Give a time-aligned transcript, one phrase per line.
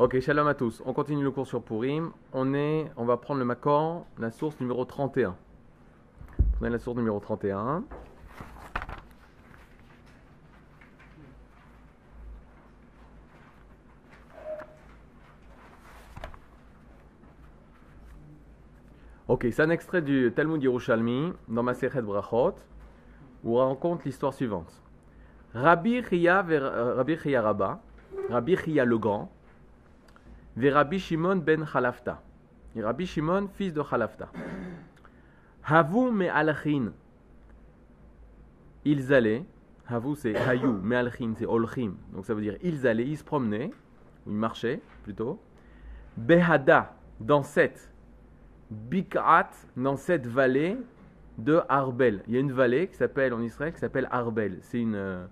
[0.00, 0.82] Ok, shalom à tous.
[0.86, 2.10] On continue le cours sur Purim.
[2.32, 5.36] On, est, on va prendre le Makor, la source numéro 31.
[6.54, 7.84] Prenez la source numéro 31.
[19.28, 22.54] Ok, c'est un extrait du Talmud Yerushalmi dans Masechet Brachot
[23.44, 24.80] où on rencontre l'histoire suivante.
[25.52, 27.82] Rabbi Chia, Rabbi Chia Rabba,
[28.30, 29.30] Rabbi Chia le Grand,
[30.62, 32.22] et Rabbi Shimon ben Khalafta.
[32.76, 34.30] Et Rabbi Shimon, fils de Khalafta.
[35.64, 36.92] Havu me alchin.
[38.84, 39.44] Ils allaient.
[39.88, 41.94] Havu c'est hayu, me alchin c'est olchim.
[42.12, 43.70] Donc ça veut dire ils allaient, ils se promenaient,
[44.26, 45.40] ou ils marchaient plutôt.
[46.16, 47.92] Behada, dans cette.
[48.70, 50.76] Bik'at, dans cette vallée
[51.38, 52.22] de Arbel.
[52.28, 54.58] Il y a une vallée qui s'appelle en Israël qui s'appelle Arbel.
[54.62, 55.26] C'est une,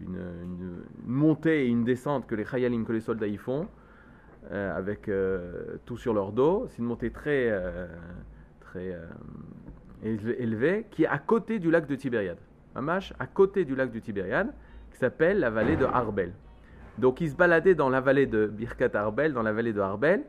[0.00, 3.68] une, une, montée et une descente que les Chayalim, que les soldats y font.
[4.52, 6.66] Euh, avec euh, tout sur leur dos.
[6.68, 7.86] C'est une montée très, euh,
[8.60, 8.94] très
[10.02, 12.36] élevée qui est à côté du lac de Tibériade.
[12.74, 14.52] Mamash, à côté du lac de Tibériade,
[14.90, 16.34] qui s'appelle la vallée de Arbel.
[16.98, 20.24] Donc ils se baladaient dans la vallée de Birkat Arbel, dans la vallée de Arbel.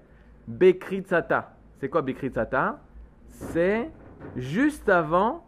[0.47, 1.53] Bekritzata.
[1.79, 2.79] C'est quoi Bekritzata
[3.27, 3.89] C'est
[4.37, 5.45] juste avant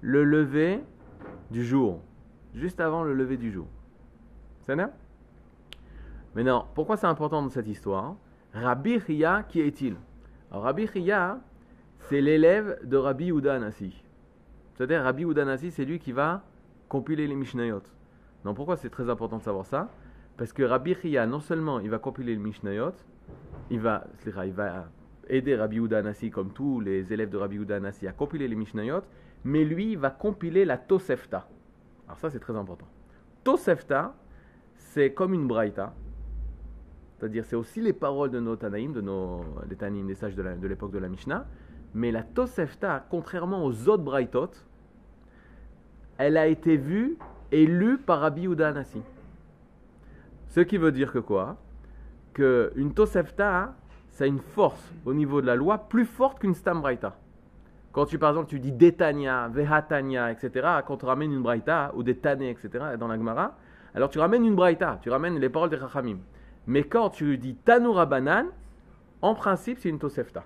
[0.00, 0.80] le lever
[1.50, 2.00] du jour.
[2.54, 3.66] Juste avant le lever du jour.
[4.60, 4.90] C'est ça
[6.34, 8.14] Maintenant, pourquoi c'est important dans cette histoire?
[8.52, 9.96] Rabbi Chia, qui est-il?
[10.50, 11.40] Alors, Rabbi Chia,
[11.98, 14.02] c'est l'élève de Rabbi Yehuda Anassi.
[14.74, 16.42] C'est-à-dire, Rabbi Yehuda Anassi, c'est lui qui va
[16.88, 17.82] compiler les Mishnayot.
[18.44, 19.88] Donc, pourquoi c'est très important de savoir ça?
[20.36, 22.92] Parce que Rabbi Chia, non seulement il va compiler les Mishnayot,
[23.70, 24.04] il va,
[25.28, 28.56] aider Rabbi Yehuda Anassi, comme tous les élèves de Rabbi Yehuda Anassi, à compiler les
[28.56, 29.02] Mishnayot,
[29.44, 31.48] mais lui, il va compiler la Tosefta.
[32.06, 32.86] Alors ça, c'est très important.
[33.44, 34.14] Tosefta,
[34.76, 35.92] c'est comme une braïta,
[37.20, 39.44] c'est-à-dire, c'est aussi les paroles de nos Tanaïm, de nos
[39.78, 41.46] Tanaïm, des sages de l'époque de, la Mishnah.
[41.92, 44.52] Mais la Tosefta, contrairement aux autres Braithot,
[46.16, 47.18] elle a été vue
[47.52, 49.02] et lue par Rabbi Anassi.
[50.48, 51.58] Ce qui veut dire que quoi?
[52.32, 53.74] Qu'une Tosefta,
[54.08, 57.18] ça a une force au niveau de la loi plus forte qu'une Stam Braïta.
[57.92, 62.02] Quand tu, par exemple, tu dis Detania, Vehatania, etc., quand tu ramènes une Braïta, ou
[62.02, 63.58] des Tané, etc., dans la Gemara,
[63.94, 66.18] alors tu ramènes une Braïta, tu ramènes les paroles des Chachamim.
[66.66, 68.46] Mais quand tu dis Tanoura Banan,
[69.22, 70.44] en principe, c'est une Tosefta.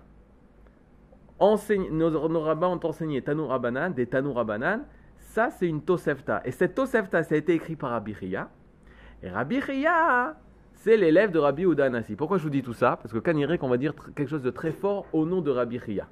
[1.40, 4.80] Nos, rabbins ont enseigné Tanoura Banan, des Tanoura Banan,
[5.18, 6.42] ça c'est une Tosefta.
[6.44, 8.48] Et cette Tosefta, ça a été écrit par Rabbi Ria.
[9.22, 10.36] Et Rabbi Ria,
[10.74, 12.14] c'est l'élève de Rabbi Udanasi.
[12.14, 12.98] Pourquoi je vous dis tout ça?
[13.00, 15.78] Parce que Kanirek, on va dire quelque chose de très fort au nom de Rabbi
[15.78, 16.06] Ria.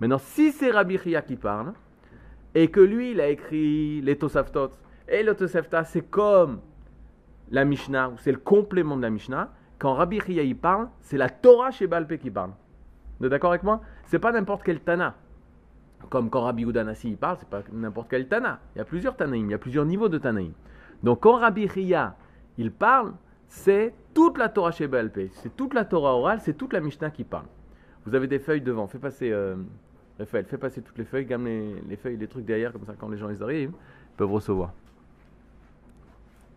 [0.00, 1.72] Maintenant, si c'est Rabbi Ria qui parle,
[2.54, 4.70] et que lui, il a écrit les Toseftot,
[5.08, 6.60] et le Tosefta, c'est comme
[7.50, 11.28] la Mishnah, c'est le complément de la Mishnah, quand Rabbi Chia y parle, c'est la
[11.28, 12.50] Torah chez Balpé qui parle.
[13.18, 13.80] Vous êtes d'accord avec moi?
[14.06, 15.14] C'est pas n'importe quel Tana.
[16.10, 18.60] Comme quand Rabbi Udanasi y parle, c'est pas n'importe quel Tana.
[18.74, 20.52] Il y a plusieurs Tanaïm, il y a plusieurs niveaux de Tanaïm.
[21.02, 22.16] Donc quand Rabbi Chia
[22.56, 23.12] il parle,
[23.46, 25.30] c'est toute la Torah chez Balpé.
[25.34, 27.46] C'est toute la Torah orale, c'est toute la Mishnah qui parle.
[28.04, 29.56] Vous avez des feuilles devant, fais passer, euh,
[30.18, 33.08] Raphaël, fais passer toutes les feuilles, gamme les, feuilles, les trucs derrière, comme ça quand
[33.08, 34.72] les gens ils arrivent, ils peuvent recevoir.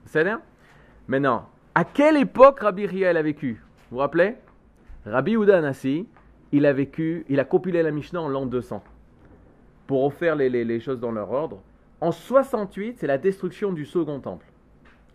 [0.06, 0.42] C'est bien?
[1.12, 3.62] Maintenant, à quelle époque Rabbi Ria a vécu?
[3.90, 4.38] Vous vous rappelez?
[5.06, 6.08] Rabbi Uda Anassi,
[6.54, 8.82] il a vécu, il a compilé la Mishnah en l'an 200
[9.88, 11.60] pour refaire les, choses dans leur ordre.
[12.00, 14.46] En 68, c'est la destruction du second temple.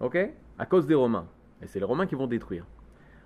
[0.00, 0.18] Ok?
[0.58, 1.24] À cause des Romains.
[1.62, 2.66] Et c'est les Romains qui vont détruire.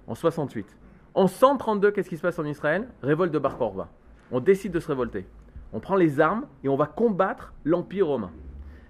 [0.06, 0.76] En 68.
[1.14, 2.86] En 132, qu'est-ce qui se passe en Israël?
[3.02, 3.88] Révolte de Bar Korva.
[4.30, 5.26] On décide de se révolter.
[5.72, 8.30] On prend les armes et on va combattre l'Empire romain.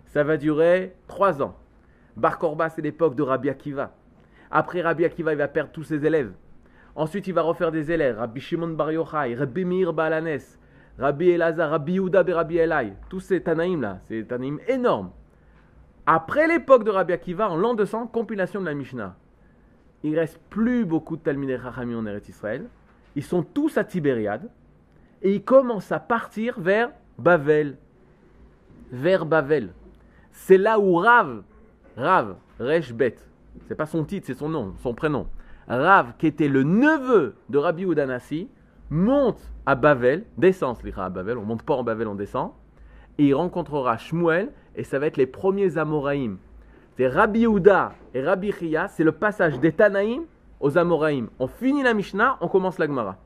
[0.05, 1.57] Ça va durer trois ans.
[2.17, 3.93] Bar Korba, c'est l'époque de Rabbi Akiva.
[4.51, 6.33] Après Rabbi Akiva, il va perdre tous ses élèves.
[6.95, 8.19] Ensuite, il va refaire des élèves.
[8.19, 10.59] Rabbi Shimon Bar Yochai, Rabbi Meir Balanes,
[10.99, 12.93] Rabbi Elazar, Rabbi Yehuda et Rabbi Elai.
[13.09, 15.11] Tous ces Tanaïm là, c'est Tanaïm énormes.
[16.07, 19.17] Après l'époque de Rabbi Akiva, en l'an 200, compilation de la Mishnah.
[20.03, 22.67] Il reste plus beaucoup de Talmidei Chachamim en Eretz Israël.
[23.17, 24.51] Ils sont tous à Tibériade.
[25.23, 27.77] Et ils commencent à partir vers Bavel.
[28.91, 29.71] Vers Bavel.
[30.33, 31.43] C'est là où Rav,
[32.01, 33.17] Rav Reshbet,
[33.69, 35.27] c'est pas son titre, c'est son nom, son prénom.
[35.69, 38.49] Rav, qui était le neveu de Rabbi Udanasi,
[38.89, 42.53] monte à Bavel, descend, à Bavel, on monte pas en Bavel, on descend,
[43.19, 46.39] et il rencontrera Shmuel, et ça va être les premiers Amoraïm.
[46.97, 50.23] C'est Rabbi Uda et Rabbi Chia, c'est le passage des Tanaïm
[50.59, 51.29] aux Amoraïm.
[51.39, 53.17] On finit la Mishnah, on commence la Gemara.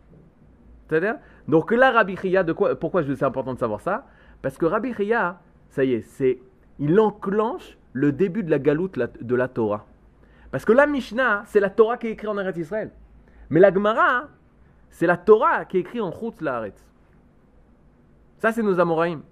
[0.88, 1.17] C'est-à-dire
[1.49, 4.05] Donc là, Rabbi Chia, de quoi, pourquoi c'est important de savoir ça?
[4.43, 6.41] Parce que Rabbi Chia, ça y est, c'est,
[6.79, 9.87] il enclenche le début de la galoute de la Torah.
[10.50, 12.91] Parce que la Mishnah, c'est la Torah qui est écrite en Eretz Israël.
[13.49, 14.29] Mais la Gemara,
[14.91, 16.85] c'est la Torah qui est écrite en Chutz Laaretz.
[18.38, 19.23] Ça, c'est nos Amoraïm.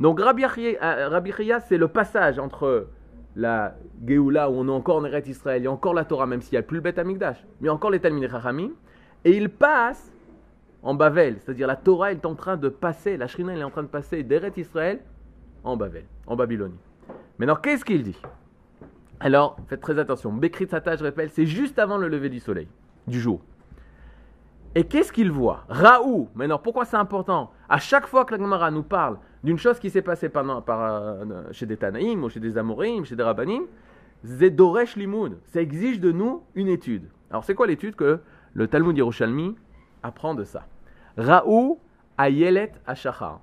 [0.00, 2.88] Donc Rabbi Chia, c'est le passage entre
[3.36, 3.74] la
[4.06, 6.40] Géoula où on est encore en Eretz Israël, il y a encore la Torah, même
[6.40, 8.70] s'il n'y a plus le Bet Amikdash, mais encore les Talmud Chachamim,
[9.24, 10.12] et il passe
[10.82, 13.82] en Bavel, c'est-à-dire la Torah est en train de passer, la Shrina est en train
[13.82, 15.00] de passer d'Eretz Israël
[15.62, 16.78] en Bavel, en Babylonie.
[17.38, 18.20] Maintenant, qu'est-ce qu'il dit?
[19.20, 22.68] Alors, faites très attention, Bekrit Sata, je répète, c'est juste avant le lever du soleil,
[23.06, 23.40] du jour.
[24.74, 25.64] Et qu'est-ce qu'il voit?
[25.68, 27.52] Raoult, maintenant pourquoi c'est important?
[27.68, 31.24] À chaque fois que la Gemara nous parle d'une chose qui s'est passée par, euh,
[31.52, 33.62] chez des Tanaïm, ou chez des Amorim, chez des Rabbanim,
[34.24, 37.08] Zedoresh Limoud, ça exige de nous une étude.
[37.30, 38.20] Alors c'est quoi l'étude que
[38.52, 39.54] le Talmud Yerushalmi
[40.02, 40.66] apprend de ça?
[41.16, 41.78] Raoult
[42.18, 43.40] Ayelet Ashachar.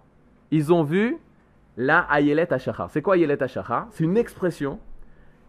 [0.49, 1.17] Ils ont vu
[1.77, 2.89] la Ayelet Ashachar.
[2.89, 4.79] C'est quoi Ayelet Ashachar C'est une expression.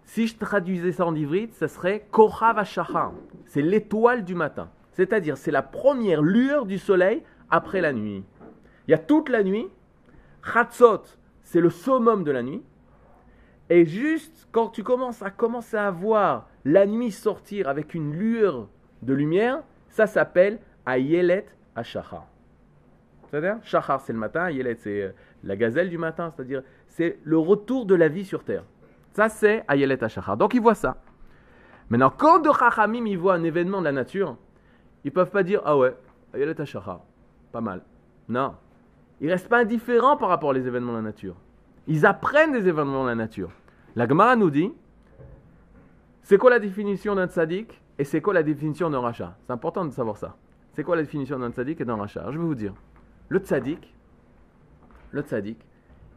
[0.05, 3.13] Si je traduisais ça en ivrite, ça serait Kochav Ashachar.
[3.47, 4.71] C'est l'étoile du matin.
[4.93, 8.25] C'est-à-dire, c'est la première lueur du soleil après la nuit.
[8.87, 9.69] Il y a toute la nuit,
[10.43, 11.03] Chatzot,
[11.43, 12.63] c'est le summum de la nuit.
[13.71, 18.69] Et juste quand tu commences à commencer à voir la nuit sortir avec une lueur
[19.03, 22.27] de lumière, ça s'appelle Ayelet Ashachar.
[23.31, 25.13] C'est-à-dire, Shachar c'est le matin, Ayelet c'est euh,
[25.45, 28.65] la gazelle du matin, c'est-à-dire c'est le retour de la vie sur terre.
[29.13, 30.37] Ça c'est Ayelet Ashachar.
[30.37, 30.97] Donc il voit ça.
[31.91, 34.37] Maintenant, quand de Chachamim il voit un événement de la nature,
[35.05, 35.95] ils peuvent pas dire Ah ouais,
[36.35, 37.01] Ayelet Ashachar,
[37.51, 37.83] pas mal.
[38.29, 38.55] Non,
[39.21, 41.37] ils restent pas indifférents par rapport aux événements de la nature.
[41.87, 43.51] Ils apprennent des événements de la nature.
[43.97, 44.73] La Gemara nous dit
[46.23, 49.37] c'est quoi la définition d'un tzaddik et c'est quoi la définition d'un rachat?
[49.45, 50.37] C'est important de savoir ça.
[50.73, 52.25] C'est quoi la définition d'un tzaddik et d'un rachat?
[52.31, 52.75] Je vais vous dire.
[53.29, 53.93] Le tzaddik,
[55.13, 55.59] le tzaddik,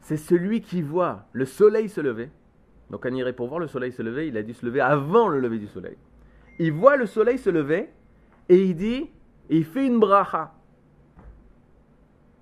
[0.02, 2.30] c'est celui qui voit le soleil se lever.
[2.90, 5.28] Donc, on irait pour voir le soleil se lever, il a dû se lever avant
[5.28, 5.98] le lever du soleil.
[6.60, 7.90] Il voit le soleil se lever
[8.50, 9.10] et il dit,
[9.50, 10.54] il fait une bracha.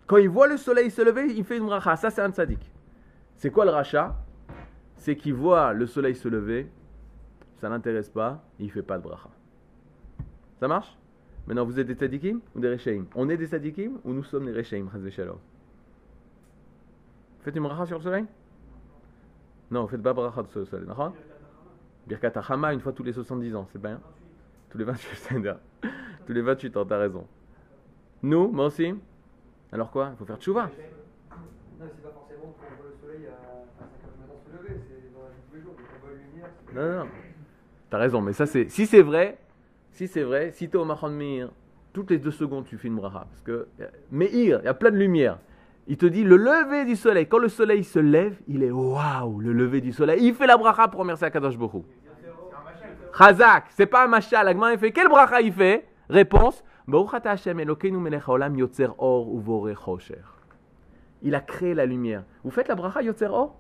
[0.06, 1.96] Quand il voit le soleil se lever, il fait une bracha.
[1.96, 2.60] Ça, c'est un tzaddik.
[3.38, 4.16] C'est quoi le rachat
[4.98, 6.70] C'est qu'il voit le soleil se lever,
[7.60, 9.30] ça n'intéresse pas, il fait pas de bracha.
[10.60, 10.98] Ça marche?
[11.48, 14.46] Maintenant, vous êtes des tzaddikim ou des rechaim On est des tzaddikim ou nous sommes
[14.46, 14.88] des rechaim
[17.44, 18.26] Faites une bracha sur le soleil?
[19.70, 20.88] Non, faites pas bracha sur le soleil.
[22.08, 24.00] Birkat Hama une fois tous les 70 ans, c'est bien?
[24.70, 25.50] Tous les 28,
[26.26, 27.28] tous les 28 ans, t'as raison.
[28.24, 28.94] Nous, moi aussi,
[29.72, 30.12] alors quoi?
[30.14, 30.64] Il faut faire tchouva.
[30.64, 30.70] Non,
[31.80, 35.14] c'est pas forcément qu'on voit le soleil à 5 h du matin se lever, c'est
[35.14, 35.76] dans la vie de tous les jours.
[35.78, 36.50] on voit la lumière.
[36.74, 37.12] Non, non.
[37.90, 38.70] T'as raison, mais ça c'est.
[38.70, 39.38] Si c'est vrai,
[39.92, 41.52] si c'est vrai, si t'es au Mahan Meir,
[41.92, 43.28] toutes les deux secondes tu fais une bracha.
[43.30, 43.68] Parce que
[44.12, 45.40] Meir, il y a plein de lumière.
[45.88, 47.28] Il te dit le lever du soleil.
[47.28, 50.26] Quand le soleil se lève, il est waouh, le lever du soleil.
[50.26, 51.84] Il fait la bracha pour remercier Akadosh Bokhu.
[53.18, 54.46] Chazak, c'est pas un machal.
[54.46, 55.88] L'agman il fait quelle bracha il fait?
[56.10, 56.96] Réponse il
[61.36, 62.26] a créé la lumière.
[62.44, 63.56] Vous faites la bracha Yotzer Or?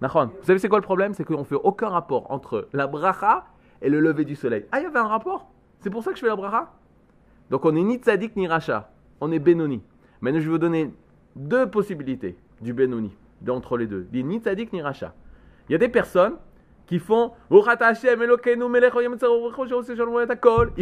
[0.00, 0.08] Vous
[0.42, 1.12] savez c'est quoi le problème?
[1.12, 3.44] C'est qu'on ne fait aucun rapport entre la bracha
[3.82, 4.64] et le lever du soleil.
[4.72, 6.72] Ah, il y avait un rapport C'est pour ça que je fais la bracha?
[7.50, 8.90] Donc on est ni tzadik ni racha.
[9.20, 9.82] On est Benoni.
[10.22, 10.90] Maintenant je vais vous donner
[11.36, 14.06] deux possibilités du Benoni, d'entre les deux.
[14.12, 15.14] Ni tzadik ni racha.
[15.68, 16.34] Il y a des personnes
[16.86, 17.58] qui font Ils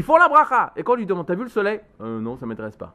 [0.02, 0.72] font la bracha.
[0.76, 1.80] Et quand on lui demande T'as vu le soleil?
[2.00, 2.94] Euh, Non, ça ne m'intéresse pas.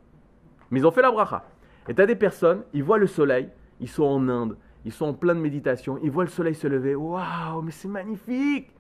[0.71, 1.43] Mais ils ont fait la bracha.
[1.87, 5.05] Et tu as des personnes, ils voient le soleil, ils sont en Inde, ils sont
[5.05, 6.95] en pleine méditation, ils voient le soleil se lever.
[6.95, 8.71] Waouh, mais c'est magnifique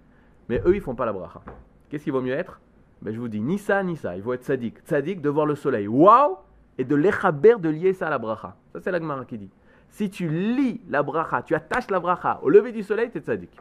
[0.49, 1.41] Mais eux, ils font pas la bracha.
[1.89, 2.59] Qu'est-ce qu'il vaut mieux être?
[3.01, 4.17] Ben, Je vous dis ni ça, ni ça.
[4.17, 4.77] Il faut être sadique.
[4.85, 5.87] Sadique de voir le soleil.
[5.87, 6.37] Waouh
[6.77, 8.55] Et de l'échaber, de lier ça à la bracha.
[8.73, 9.49] Ça, c'est la Gemara qui dit.
[9.89, 13.21] Si tu lis la bracha, tu attaches la bracha au lever du soleil, tu es
[13.21, 13.57] sadique.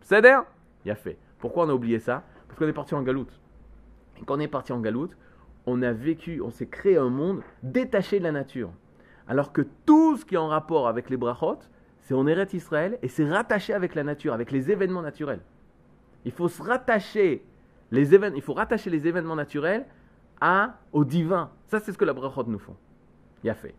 [0.00, 0.22] C'est
[0.84, 1.18] Il a fait.
[1.38, 2.22] Pourquoi on a oublié ça?
[2.46, 3.40] Parce qu'on est parti en galoute.
[4.20, 5.16] Et quand on est parti en galoute,
[5.66, 8.70] on a vécu, on s'est créé un monde détaché de la nature.
[9.28, 11.58] Alors que tout ce qui est en rapport avec les brachot,
[12.00, 15.40] c'est on Eret Israël et c'est rattaché avec la nature, avec les événements naturels.
[16.24, 17.44] Il faut se rattacher
[17.90, 19.84] les événements, il faut rattacher les événements naturels
[20.42, 21.50] à, au divin.
[21.68, 22.76] Ça, c'est ce que les brachot nous font.
[23.44, 23.74] Il a fait.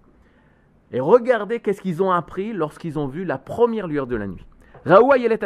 [0.92, 4.46] Et regardez qu'est-ce qu'ils ont appris lorsqu'ils ont vu la première lueur de la nuit.
[4.86, 5.40] Raoua Yelet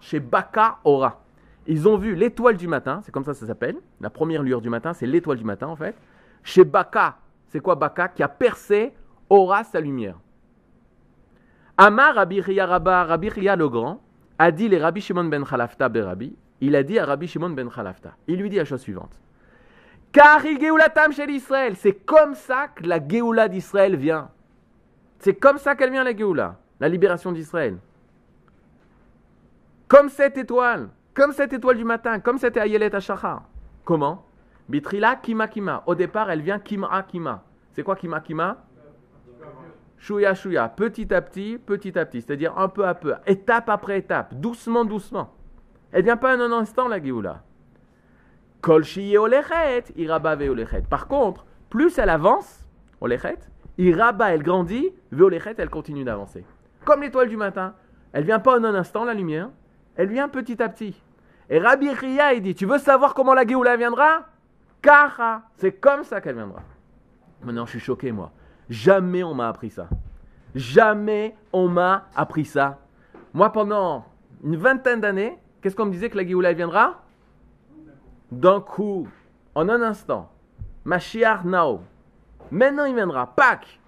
[0.00, 1.20] chez Baka Ora.
[1.66, 3.76] Ils ont vu l'étoile du matin, c'est comme ça ça s'appelle.
[4.00, 5.96] La première lueur du matin, c'est l'étoile du matin en fait.
[6.42, 7.18] Chez Baka,
[7.48, 8.92] c'est quoi Baka Qui a percé
[9.28, 10.16] Ora sa lumière.
[11.76, 14.00] Amar Rabbi Rabba, Rabbi le Grand,
[14.38, 17.68] a dit les Rabbi Shimon ben Khalafta Berabi, il a dit à Rabbi Shimon ben
[17.68, 19.18] Khalafta, il lui dit la chose suivante.
[20.16, 24.30] Car Geoulatam chez l'Israël, c'est comme ça que la Géoula d'Israël vient.
[25.18, 27.76] C'est comme ça qu'elle vient la Géoula, la libération d'Israël.
[29.88, 30.88] Comme cette étoile.
[31.12, 33.42] comme cette étoile du matin, comme cette Ayelet Ashachar.
[33.84, 34.24] Comment?
[34.70, 35.82] Bitrila Kima Kima.
[35.84, 37.42] Au départ, elle vient Kima Kima.
[37.72, 38.64] C'est quoi Kima Kima?
[39.98, 40.70] Chouya Chouya.
[40.70, 42.22] Petit à petit, petit à petit.
[42.22, 45.34] C'est-à-dire un peu à peu, étape après étape, doucement, doucement.
[45.92, 47.42] Elle vient pas en un instant, la Géoula.
[48.55, 48.55] Kol Olechet, Iraba Olechet.
[50.90, 52.66] Par contre, plus elle avance,
[53.00, 53.38] Olechet,
[53.78, 56.44] Iraba, elle grandit, Veolechet, elle continue d'avancer.
[56.84, 57.74] Comme l'étoile du matin.
[58.12, 59.50] Elle vient pas en un instant, la lumière.
[59.94, 61.00] Elle vient petit à petit.
[61.48, 64.26] Et Rabbi Ria, il dit, tu veux savoir comment la Géoula viendra?
[64.82, 66.62] Kaha, c'est comme ça qu'elle viendra.
[67.44, 68.32] Maintenant, je suis choqué, moi.
[68.68, 69.88] Jamais on m'a appris ça.
[70.56, 72.80] Jamais on m'a appris ça.
[73.32, 74.06] Moi, pendant
[74.42, 77.02] une vingtaine d'années, qu'est-ce qu'on me disait que la Géoula viendra?
[78.30, 79.08] D'un coup,
[79.54, 80.30] en un instant.
[80.84, 81.80] Mashiach Nao.
[82.50, 83.26] Maintenant, il viendra.
[83.26, 83.80] Pac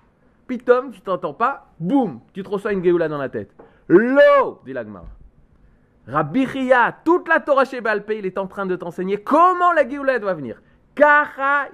[0.47, 1.67] Pitom, tu t'entends pas.
[1.79, 3.55] Boum Tu te reçois une Géoula dans la tête.
[3.89, 5.05] L'eau, dit l'Agmar.
[6.07, 9.87] Rabbi Chia, toute la Torah chez Balpé, il est en train de t'enseigner comment la
[9.87, 10.63] Géoula doit venir.
[10.95, 11.69] Kacha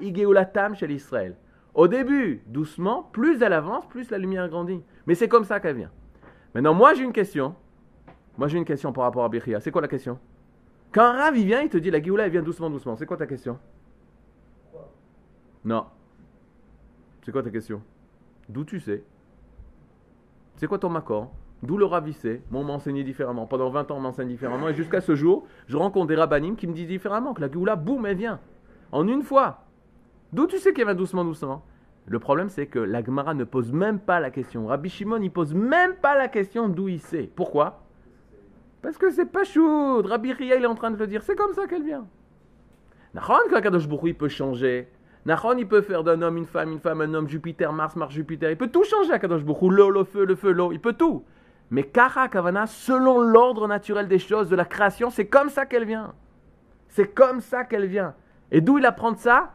[0.53, 1.37] Tam chez l'Israël.
[1.73, 4.83] Au début, doucement, plus elle avance, plus la lumière grandit.
[5.07, 5.91] Mais c'est comme ça qu'elle vient.
[6.55, 7.55] Maintenant, moi j'ai une question.
[8.37, 9.61] Moi j'ai une question par rapport à Bichia.
[9.61, 10.19] C'est quoi la question?
[10.95, 12.95] Quand un Rav vient, il te dit la Géoula elle vient doucement, doucement.
[12.95, 13.59] C'est quoi ta question?
[15.65, 15.87] Non.
[17.23, 17.83] C'est quoi ta question?
[18.49, 19.03] D'où tu sais?
[20.55, 21.33] C'est quoi ton macor
[21.65, 22.43] D'où le ravissé.
[22.51, 23.47] Moi, on m'a enseigné différemment.
[23.47, 24.69] Pendant 20 ans, on m'enseigne différemment.
[24.69, 27.75] Et jusqu'à ce jour, je rencontre des rabbinim qui me disent différemment que la Géoula,
[27.75, 28.39] boum, elle vient.
[28.93, 29.65] En une fois.
[30.33, 31.65] D'où tu sais qu'elle va doucement, doucement?
[32.07, 34.69] Le problème, c'est que la Gemara ne pose même pas la question.
[34.69, 37.29] Rabbi Shimon, il pose même pas la question d'où il sait.
[37.35, 37.84] Pourquoi?
[38.85, 40.03] Parce que c'est pas chaud.
[40.03, 41.23] Rabbi Ria, il est en train de le dire.
[41.23, 42.07] C'est comme ça qu'elle vient.
[43.15, 44.89] Nachon, Kadosh il peut changer.
[45.25, 48.13] Nachon, il peut faire d'un homme une femme, une femme, un homme, Jupiter, Mars, Mars,
[48.13, 48.51] Jupiter.
[48.51, 50.71] Il peut tout changer à Kadosh L'eau, le feu, le feu, l'eau.
[50.71, 51.25] Il peut tout.
[51.71, 55.87] Mais Kara Kavana, selon l'ordre naturel des choses, de la création, c'est comme ça qu'elle
[55.87, 56.13] vient.
[56.89, 58.15] C'est comme ça qu'elle vient.
[58.53, 59.55] Et d'où il apprend ça?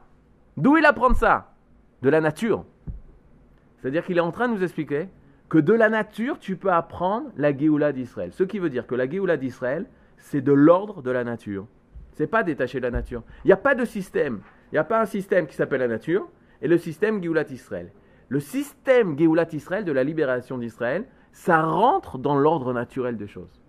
[0.57, 1.53] D'où il apprend ça?
[2.01, 2.65] De la nature.
[3.77, 5.07] C'est-à-dire qu'il est en train de nous expliquer
[5.49, 8.31] que de la nature, tu peux apprendre la Géoula d'Israël.
[8.31, 9.87] Ce qui veut dire que la Géoula d'Israël,
[10.17, 11.65] c'est de l'ordre de la nature.
[12.13, 13.23] C'est pas détaché de la nature.
[13.43, 14.41] Il n'y a pas de système.
[14.71, 16.29] Il n'y a pas un système qui s'appelle la nature
[16.61, 17.91] et le système Géoulat Israël.
[18.27, 23.59] Le système Géoulat Israël de la libération d'Israël, ça rentre dans l'ordre naturel des choses.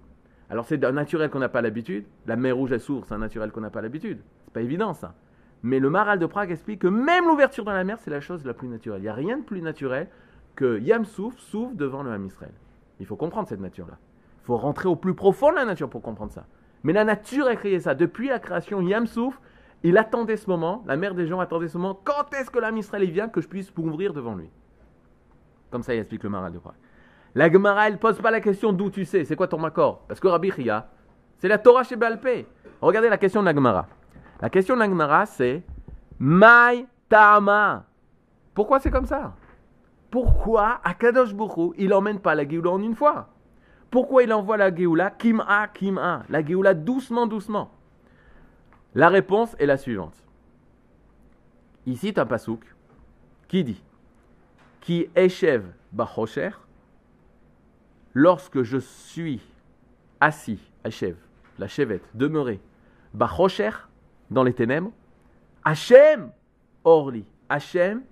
[0.50, 2.04] Alors c'est un naturel qu'on n'a pas l'habitude.
[2.26, 4.18] La mer rouge, elle s'ouvre, c'est un naturel qu'on n'a pas l'habitude.
[4.44, 5.14] C'est pas évident ça.
[5.62, 8.44] Mais le Maral de Prague explique que même l'ouverture dans la mer, c'est la chose
[8.44, 9.00] la plus naturelle.
[9.00, 10.08] Il n'y a rien de plus naturel
[10.56, 12.52] que Yam Souf s'ouvre devant le Ham Israël.
[12.98, 13.98] Il faut comprendre cette nature-là.
[14.42, 16.46] Il faut rentrer au plus profond de la nature pour comprendre ça.
[16.82, 17.94] Mais la nature a créé ça.
[17.94, 19.38] Depuis la création, Yam Souf,
[19.82, 21.98] il attendait ce moment, la mère des gens attendait ce moment.
[22.04, 24.50] Quand est-ce que l'âme Israël vient que je puisse m'ouvrir devant lui?
[25.70, 26.74] Comme ça, il explique le Maral de Prague.
[27.34, 30.18] La Gemara, elle pose pas la question d'où tu sais, c'est quoi ton macor Parce
[30.18, 30.88] que Rabbi Chia,
[31.38, 32.46] c'est la Torah chez Balpé.
[32.80, 33.86] Regardez la question de la Gemara.
[34.40, 35.62] La question de la Gemara, c'est
[36.18, 37.84] Mai Tama.
[38.52, 39.32] Pourquoi c'est comme ça?
[40.10, 43.28] Pourquoi Akadosh Bokhu, il emmène pas la Géoula en une fois?
[43.90, 47.70] Pourquoi il envoie la Géoula Kim'a, Kim'a La Géoula doucement, doucement?
[48.94, 50.14] La réponse est la suivante.
[51.86, 52.62] Ici, un pasouk
[53.48, 53.82] qui dit
[54.80, 56.50] Qui échève Bachosher
[58.14, 59.40] lorsque je suis
[60.20, 61.16] assis, Hachem,
[61.58, 62.60] la chevette, demeuré,
[63.14, 63.70] Bachocher,
[64.30, 64.92] dans les ténèbres,
[65.64, 66.30] Hachem,
[66.84, 68.02] Orli, Hachem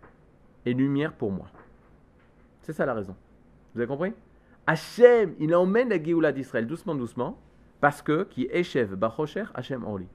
[0.66, 1.46] est lumière pour moi.
[2.68, 3.16] C'est ça la raison.
[3.72, 4.12] Vous avez compris?
[4.66, 7.38] Hachem, il emmène la Géoula d'Israël doucement, doucement,
[7.80, 10.06] parce que, qui échève, Bachocher, Hachem, Orli.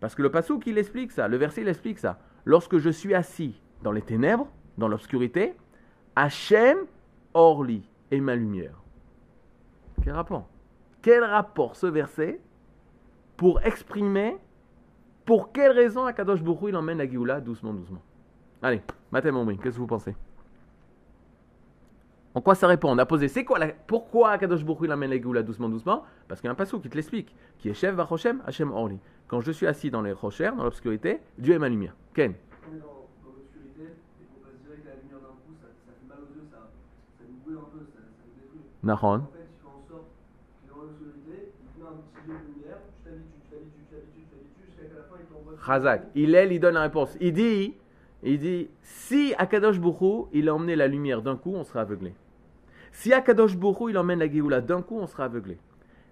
[0.00, 2.18] Parce que le passou qui l'explique ça, le verset il explique ça.
[2.46, 5.52] Lorsque je suis assis dans les ténèbres, dans l'obscurité,
[6.16, 6.78] Hachem,
[7.34, 8.82] Orli est ma lumière.
[10.02, 10.48] Quel rapport?
[11.02, 12.40] Quel rapport ce verset
[13.36, 14.38] pour exprimer
[15.26, 18.00] pour quelle raison Akadosh Bourou il emmène la Géoula doucement, doucement?
[18.62, 18.80] Allez,
[19.12, 19.30] Mathé
[19.62, 20.14] qu'est-ce que vous pensez?
[22.34, 22.90] En quoi ça répond?
[22.90, 23.68] On a posé, c'est quoi la...
[23.68, 26.04] Pourquoi Akadosh Bourou il emmène la Géoula doucement, doucement?
[26.28, 28.98] Parce qu'il y a un passage qui te l'explique, qui est chef Vachoshem, Hachem Orli.
[29.26, 31.96] Quand je suis assis dans les rochers, dans l'obscurité, Dieu est ma lumière.
[32.14, 32.34] Ken.
[38.82, 39.22] Nahon.
[45.66, 46.06] Chazak.
[46.14, 47.16] Il est, il donne la réponse.
[47.20, 47.74] Il dit,
[48.22, 52.14] il dit, si Akadosh Bourou, il a emmené la lumière d'un coup, on sera aveuglé.
[52.92, 55.58] Si Akadosh Bourou, il emmène la Géoula d'un coup, on sera aveuglé.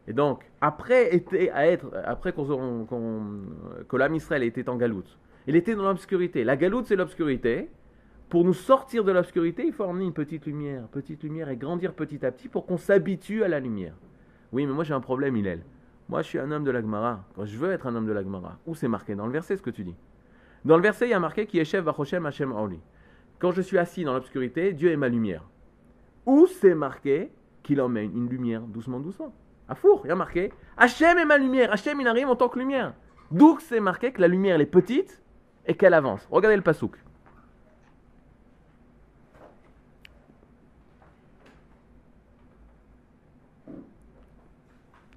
[0.06, 5.74] Et donc, après, était, à être, après que l'âme Israël était en galoute, il était
[5.74, 6.44] dans l'obscurité.
[6.44, 7.68] La galoute, c'est l'obscurité.
[8.28, 11.94] Pour nous sortir de l'obscurité, il faut emmener une petite lumière, petite lumière et grandir
[11.94, 13.94] petit à petit pour qu'on s'habitue à la lumière.
[14.52, 15.62] Oui, mais moi j'ai un problème, Hillel.
[16.08, 17.24] Moi, je suis un homme de la Gemara.
[17.34, 19.56] Quand je veux être un homme de la Gemara, où c'est marqué Dans le verset,
[19.56, 19.94] ce que tu dis?
[20.64, 22.80] Dans le verset, il y a marqué qui est chef Vachoshem Hashem Orli.
[23.38, 25.44] Quand je suis assis dans l'obscurité, Dieu est ma lumière.
[26.28, 27.32] Où c'est marqué
[27.62, 29.32] qu'il emmène une lumière doucement, doucement
[29.66, 31.72] À four, il y a marqué Hachem est ma lumière.
[31.72, 32.92] Hachem, il arrive en tant que lumière.
[33.30, 35.22] D'où c'est marqué que la lumière, est petite
[35.64, 36.28] et qu'elle avance.
[36.30, 36.98] Regardez le pasouk.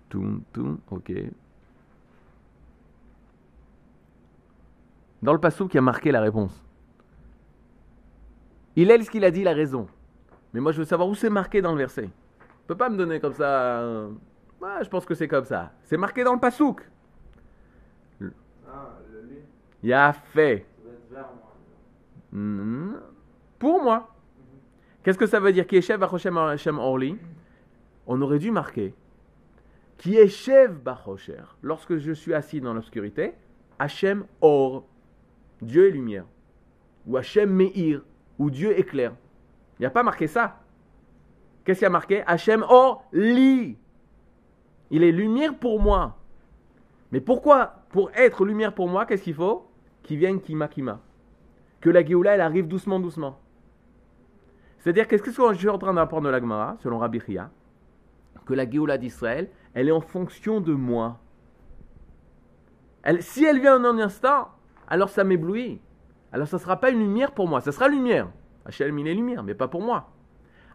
[0.07, 1.11] Toum, toum, ok.
[5.21, 6.63] Dans le pasouk, il y a marqué la réponse.
[8.77, 9.89] Il est ce qu'il a dit, la raison.
[10.53, 12.03] Mais moi, je veux savoir où c'est marqué dans le verset.
[12.03, 13.79] ne peut pas me donner comme ça.
[13.81, 14.10] euh,
[14.81, 15.72] je pense que c'est comme ça.
[15.84, 16.81] C'est marqué dans le pasouk.
[18.67, 18.98] Ah,
[19.84, 20.65] Il a fait.
[23.60, 24.15] Pour moi.
[25.03, 25.65] Qu'est-ce que ça veut dire?
[25.65, 26.38] Qui est chef Bachoshem
[26.77, 27.17] Orli
[28.05, 28.93] On aurait dû marquer
[30.01, 30.72] qui est chef
[31.62, 33.36] lorsque je suis assis dans l'obscurité
[33.77, 34.88] Hashem Or
[35.62, 36.25] Dieu est lumière
[37.05, 38.01] ou Hashem Meir
[38.39, 39.13] ou Dieu éclaire.
[39.81, 40.59] Il n'y a pas marqué ça.
[41.65, 42.23] Qu'est-ce qu'il y a marqué?
[42.25, 43.77] Hashem Or Li
[44.91, 46.17] Il est lumière pour moi.
[47.11, 47.73] Mais pourquoi?
[47.89, 49.67] Pour être lumière pour moi, qu'est-ce qu'il faut?
[50.03, 51.01] Qu'il vienne Kima Kima
[51.81, 53.39] que la Géoula, elle arrive doucement, doucement.
[54.79, 57.50] C'est-à-dire, qu'est-ce que je suis en train d'apprendre de la Gemara, selon Rabbi Chia?
[58.45, 61.17] Que la Géoula d'Israël, elle est en fonction de moi.
[63.03, 64.50] Elle- si elle vient en un instant,
[64.88, 65.81] alors ça m'éblouit.
[66.31, 68.29] Alors ça ne sera pas une lumière pour moi, ça sera lumière.
[68.65, 70.09] Hachem, il est lumière, mais pas pour moi.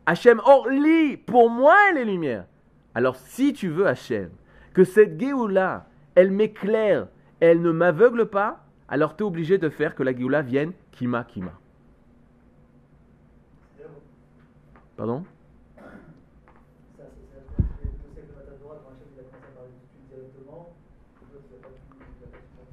[0.07, 2.47] Hachem, or, lit, pour moi, elle est lumière.
[2.95, 4.31] Alors si tu veux, Hachem,
[4.73, 7.09] que cette Géoula, elle m'éclaire,
[7.41, 11.25] elle ne m'aveugle pas, alors tu es obligé de faire que la Géoula vienne Kima
[11.25, 11.53] Kima.
[14.97, 15.25] Pardon?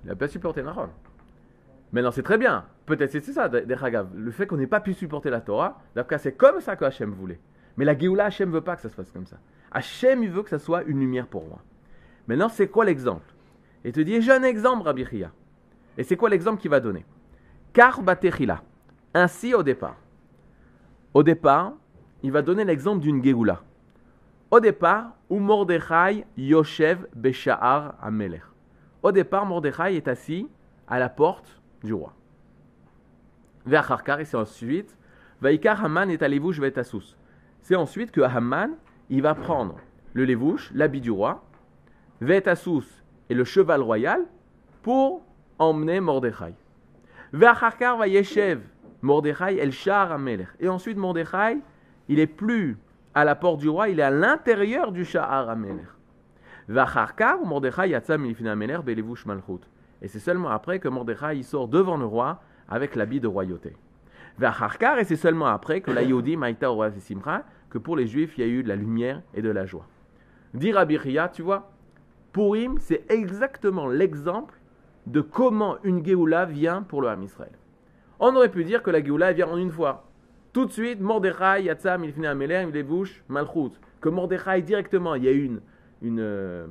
[0.03, 0.89] Il n'a pas supporté Nahon.
[1.93, 2.65] Mais non, c'est très bien.
[2.85, 3.49] Peut-être c'est ça.
[3.49, 7.11] Le fait qu'on n'ait pas pu supporter la Torah, d'après c'est comme ça que Hachem
[7.11, 7.39] voulait.
[7.77, 9.37] Mais la Géoula, Hachem veut pas que ça se fasse comme ça.
[9.71, 11.59] Hachem, il veut que ça soit une lumière pour moi.
[12.27, 13.33] Maintenant, c'est quoi l'exemple?
[13.83, 15.31] Il te dit, j'ai un exemple, Rabbi Chia.
[15.97, 17.05] Et c'est quoi l'exemple qu'il va donner?
[17.73, 18.61] Car Batechila.
[19.13, 19.97] Ainsi au départ.
[21.13, 21.73] Au départ,
[22.21, 23.61] il va donner l'exemple d'une Géoula.
[24.51, 28.43] Au départ, où Mordechai Yoshev Besha'ar Amelech.
[29.01, 30.47] Au départ, Mordechai est assis
[30.87, 32.13] à la porte du roi.
[33.65, 34.97] Vers Harkar, et c'est ensuite,
[35.41, 37.17] Vaikar Haman est à Lévouche Vetassus.
[37.61, 38.71] C'est ensuite que Haman,
[39.09, 39.77] il va prendre
[40.13, 41.43] le Lévouche, l'habit du roi,
[42.21, 44.21] Vetassus et le cheval royal
[44.81, 45.23] pour
[45.59, 46.53] emmener Mordechai.
[47.31, 48.61] Vers va Yeshev,
[49.01, 50.17] Mordechai El Shar.
[50.59, 51.59] Et ensuite, Mordechai,
[52.07, 52.77] il est plus
[53.13, 55.87] à la porte du roi, il est à l'intérieur du Shahar Amelech.
[56.67, 59.61] Vacharkar, Mordechai yatsa milifne Amelech belevush malchut.
[60.01, 63.75] Et c'est seulement après que Mordechai il sort devant le roi avec l'habit de royauté.
[64.37, 68.37] Vacharkar, et c'est seulement après que la Yodi maïta au simcha, que pour les juifs
[68.37, 69.87] il y a eu de la lumière et de la joie.
[70.53, 70.97] Dit Rabbi
[71.33, 71.71] tu vois,
[72.31, 74.55] Purim, c'est exactement l'exemple
[75.05, 77.51] de comment une Géoula vient pour le Ham Israël.
[78.19, 80.05] On aurait pu dire que la Géoula vient en une fois.
[80.51, 83.71] Tout de suite, Mordechai, Yatsam, il finit à Meler, il bouche, Malchut.
[84.01, 85.61] Que Mordechai directement, il y a une,
[86.01, 86.67] une, euh,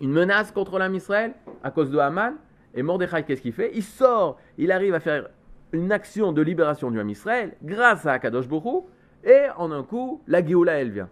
[0.00, 2.34] une menace contre l'âme Israël à cause de Haman.
[2.74, 3.70] Et Mordechai, qu'est-ce qu'il fait?
[3.74, 5.28] Il sort, il arrive à faire
[5.72, 8.88] une action de libération du âme Israël grâce à Akadosh Borou.
[9.24, 11.08] Et en un coup, la Géoula, elle vient.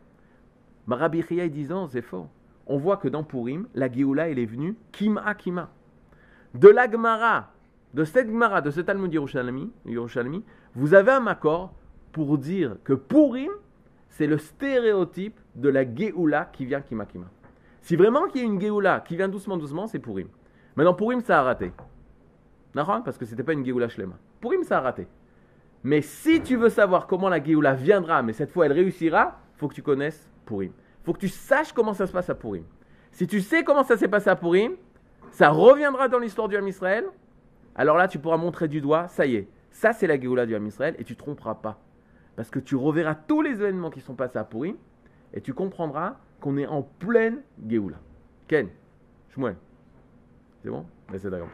[0.88, 2.26] Rabbi Chia, disant, c'est faux.
[2.66, 5.70] On voit que dans Purim, la Géoula, elle est venue Kima Kima.
[6.54, 7.52] De la Gemara,
[7.94, 10.42] de cette Gemara, de ce Talmud Yerushalmi, Yerushalmi,
[10.74, 11.72] vous avez un accord
[12.12, 13.52] pour dire que Purim,
[14.08, 17.26] c'est le stéréotype de la Géoula qui vient Kima Kima.
[17.82, 20.28] Si vraiment qu'il y a une Géoula qui vient doucement doucement, c'est Purim.
[20.76, 21.72] Maintenant, Purim, ça a raté.
[22.72, 24.16] Parce que c'était pas une Géoula Shlema.
[24.40, 25.06] Purim, ça a raté.
[25.82, 29.68] Mais si tu veux savoir comment la Géoula viendra, mais cette fois elle réussira, faut
[29.68, 30.72] que tu connaisses Purim.
[31.04, 32.64] faut que tu saches comment ça se passe à Purim.
[33.12, 34.72] Si tu sais comment ça s'est passé à Purim,
[35.30, 37.06] ça reviendra dans l'histoire du Ham Israël.
[37.74, 40.54] Alors là, tu pourras montrer du doigt, ça y est, ça c'est la Géoula du
[40.54, 41.78] Ham Israël, et tu tromperas pas.
[42.36, 44.76] Parce que tu reverras tous les événements qui sont passés à Purim,
[45.32, 47.98] et tu comprendras qu'on est en pleine Géoula.
[48.48, 48.68] Ken,
[49.30, 49.56] Shmuel,
[50.62, 50.84] c'est bon?
[51.10, 51.46] Ça euh, pour faire.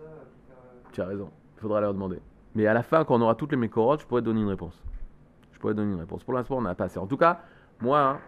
[0.00, 0.24] euh,
[0.92, 2.20] tu as raison, il faudra leur demander.
[2.54, 4.48] Mais à la fin, quand on aura toutes les mécorotes, je pourrais te donner une
[4.48, 4.80] réponse.
[5.52, 6.22] Je pourrais te donner une réponse.
[6.24, 6.98] Pour l'instant, on n'a pas assez.
[6.98, 7.40] En tout cas,
[7.80, 8.20] moi, hein,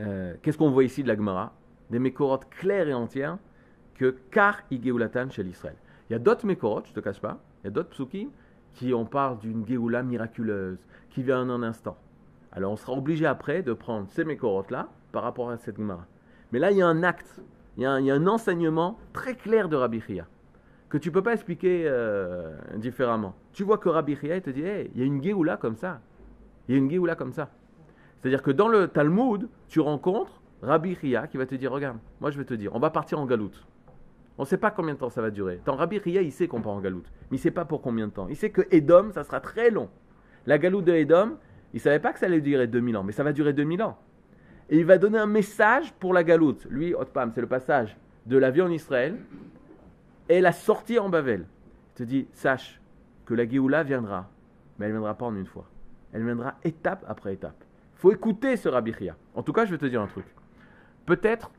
[0.00, 1.52] euh, qu'est-ce qu'on voit ici de la Gemara?
[1.90, 3.38] Des mécorotes claires et entières
[3.94, 5.76] que car Igeulatan chez l'Israël.
[6.08, 8.30] Il y a d'autres mécorotes, je ne te cache pas, Il y a d'autres psukim
[8.74, 10.78] qui on parle d'une Géoula miraculeuse,
[11.10, 11.96] qui vient en un instant.
[12.52, 16.06] Alors on sera obligé après de prendre ces Mekorot-là par rapport à cette Gemara.
[16.52, 17.40] Mais là, il y a un acte,
[17.76, 20.26] il y a un, enseignement très clair de Rabbi Chia
[20.88, 23.36] que tu ne peux pas expliquer euh, différemment.
[23.52, 25.76] Tu vois que Rabbi Chia il te dit, Hey, il y a une Géoula comme
[25.76, 26.00] ça.
[26.68, 27.48] Il y a une Géoula comme ça.
[28.18, 32.30] C'est-à-dire que dans le Talmud, tu rencontres Rabbi Chia qui va te dire, regarde, moi
[32.30, 33.64] je vais te dire, on va partir en galoute.
[34.40, 35.60] On ne sait pas combien de temps ça va durer.
[35.66, 37.12] Tant Rabbi Chia, il sait qu'on part en galoute.
[37.30, 38.26] Mais il ne sait pas pour combien de temps.
[38.26, 39.90] Il sait que Edom, ça sera très long.
[40.46, 41.36] La galoute de Edom,
[41.74, 43.82] il ne savait pas que ça allait durer 2000 ans, mais ça va durer 2000
[43.82, 43.98] ans.
[44.70, 46.66] Et il va donner un message pour la galoute.
[46.70, 49.18] Lui, Otpam, c'est le passage de la vie en Israël
[50.30, 51.44] et la sortie en Babel.
[51.90, 52.80] Il te dit, sache
[53.26, 54.30] que la Géoula viendra,
[54.78, 55.66] mais elle ne viendra pas en une fois.
[56.14, 57.62] Elle viendra étape après étape.
[57.96, 59.16] Faut écouter ce Rabbi Chia.
[59.34, 60.24] En tout cas, je vais te dire un truc.
[61.04, 61.50] Peut-être,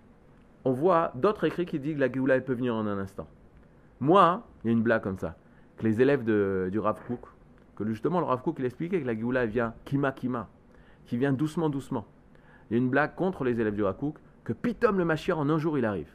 [0.65, 3.27] on voit d'autres écrits qui disent que la Géoula, peut venir en un instant.
[3.99, 5.35] Moi, il y a une blague comme ça,
[5.77, 7.21] que les élèves du Rav Kook,
[7.75, 10.47] que justement le Rav Kook, il expliquait que la Géoula, vient kima kima,
[11.05, 12.05] qui vient doucement doucement.
[12.69, 15.37] Il y a une blague contre les élèves du Rav Kook, que Pitom le Mashiach,
[15.37, 16.11] en un jour, il arrive.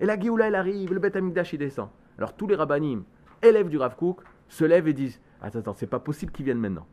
[0.00, 1.88] Et la Géoula, elle arrive, le Beth Amikdash, il descend.
[2.18, 3.04] Alors tous les rabbinim,
[3.42, 6.58] élèves du Rav Kook, se lèvent et disent Attends, attends, c'est pas possible qu'ils viennent
[6.58, 6.86] maintenant.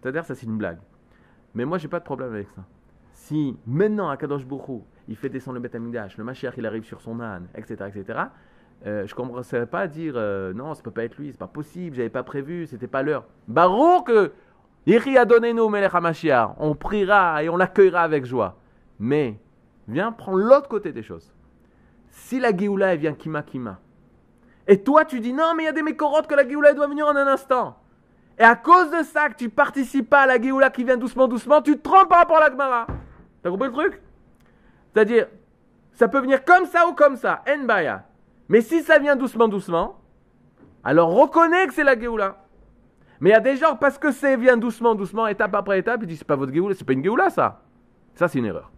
[0.00, 0.78] C'est-à-dire, ça c'est une blague.
[1.54, 2.64] Mais moi, j'ai pas de problème avec ça.
[3.14, 6.84] Si maintenant, à Kadosh Bourou, il fait descendre le Beth Amikdash, le Mashiach, il arrive
[6.84, 8.18] sur son âne, etc., etc.,
[8.86, 11.38] euh, je ne commencerai pas à dire euh, non, ça peut pas être lui, c'est
[11.38, 13.24] pas possible, j'avais pas prévu, c'était pas l'heure.
[13.48, 14.32] Baruch que
[14.84, 16.56] Iri a donné nous Melech HaMashiach.
[16.58, 18.56] On priera et on l'accueillera avec joie.
[18.98, 19.40] Mais
[19.88, 21.32] viens prendre l'autre côté des choses.
[22.10, 23.80] Si la Géoula elle vient kima kima,
[24.66, 26.88] et toi tu dis non, mais il y a des mécorotes que la Géoula doit
[26.88, 27.78] venir en un instant.
[28.38, 31.28] Et à cause de ça que tu participes pas à la Géoula qui vient doucement
[31.28, 32.86] doucement, tu te trompes par rapport à la Gemara.
[33.44, 34.00] T'as compris le truc?
[34.92, 35.26] C'est-à-dire,
[35.92, 38.06] ça peut venir comme ça ou comme ça, en baya.
[38.48, 40.00] Mais si ça vient doucement doucement,
[40.82, 42.38] alors reconnais que c'est la Géoula.
[43.20, 46.00] Mais il y a des gens, parce que ça vient doucement, doucement, étape après étape,
[46.02, 47.60] ils disent c'est pas votre Géoula, c'est pas une Géoula ça.
[48.14, 48.72] Ça, c'est une erreur.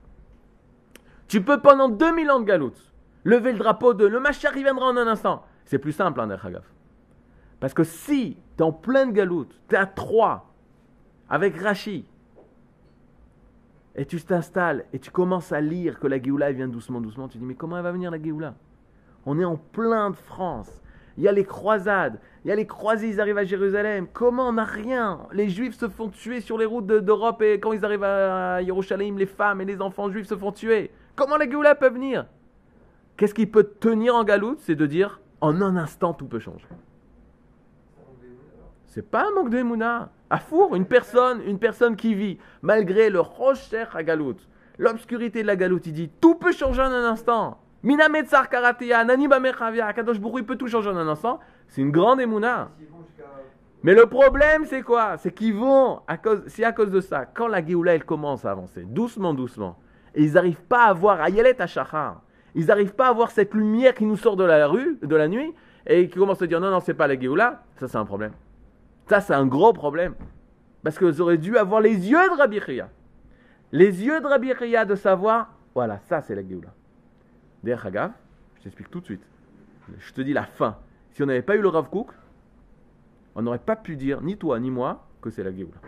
[1.28, 4.86] Tu peux pendant 2000 ans de galoute lever le drapeau de le Machar, il viendra
[4.86, 5.44] en un instant.
[5.64, 6.64] C'est plus simple, hein, Derchagaf.
[7.60, 10.52] Parce que si tu es en pleine galoute, tu es à 3
[11.28, 12.08] avec Rachi,
[13.96, 17.38] et tu t'installes et tu commences à lire que la Géoula vient doucement, doucement, tu
[17.38, 18.54] dis mais comment elle va venir la Géoula?
[19.24, 20.70] On est en plein de France.
[21.16, 24.06] Il y a les croisades, il y a les croisés, ils arrivent à Jérusalem.
[24.12, 25.20] Comment on n'a rien?
[25.32, 28.62] Les juifs se font tuer sur les routes de- d'Europe et quand ils arrivent à
[28.62, 30.90] Jérusalem, les femmes et les enfants juifs se font tuer.
[31.16, 32.26] Comment la Géoula peut venir?
[33.16, 34.60] Qu'est-ce qui peut tenir en galoute?
[34.60, 36.66] C'est de dire en un instant tout peut changer.
[38.84, 39.62] C'est pas un manque de.
[40.28, 45.46] À four, une personne, une personne qui vit malgré le rocher à galoute, l'obscurité de
[45.46, 47.58] la galoute, il dit tout peut changer en un instant.
[47.82, 51.38] Minametzar karatea, naniba mechavia, Kadosh Hu, il peut tout changer en un instant.
[51.68, 52.68] C'est une grande jusqu'à.
[53.82, 55.16] Mais le problème, c'est quoi?
[55.18, 58.44] C'est qu'ils vont, à cause, c'est à cause de ça, quand la Géoula, elle commence
[58.44, 59.78] à avancer, doucement, doucement,
[60.14, 62.22] et ils n'arrivent pas à voir Ayelet Hachachar,
[62.56, 65.28] ils n'arrivent pas à voir cette lumière qui nous sort de la rue, de la
[65.28, 65.54] nuit,
[65.86, 68.32] et qui commencent à dire non, non, c'est pas la Géoula, ça c'est un problème.
[69.06, 70.14] Ça, c'est un gros problème.
[70.82, 72.90] Parce qu'ils auraient dû avoir les yeux de Rabbi Chia.
[73.72, 76.72] Les yeux de Rabbi Chia de savoir, voilà, ça c'est la Géoula.
[77.62, 78.12] D'ailleurs, Hagav,
[78.58, 79.26] je t'explique tout de suite.
[79.98, 80.78] Je te dis la fin.
[81.12, 82.12] Si on n'avait pas eu le Rav Kook,
[83.34, 85.78] on n'aurait pas pu dire, ni toi ni moi, que c'est la Géoula.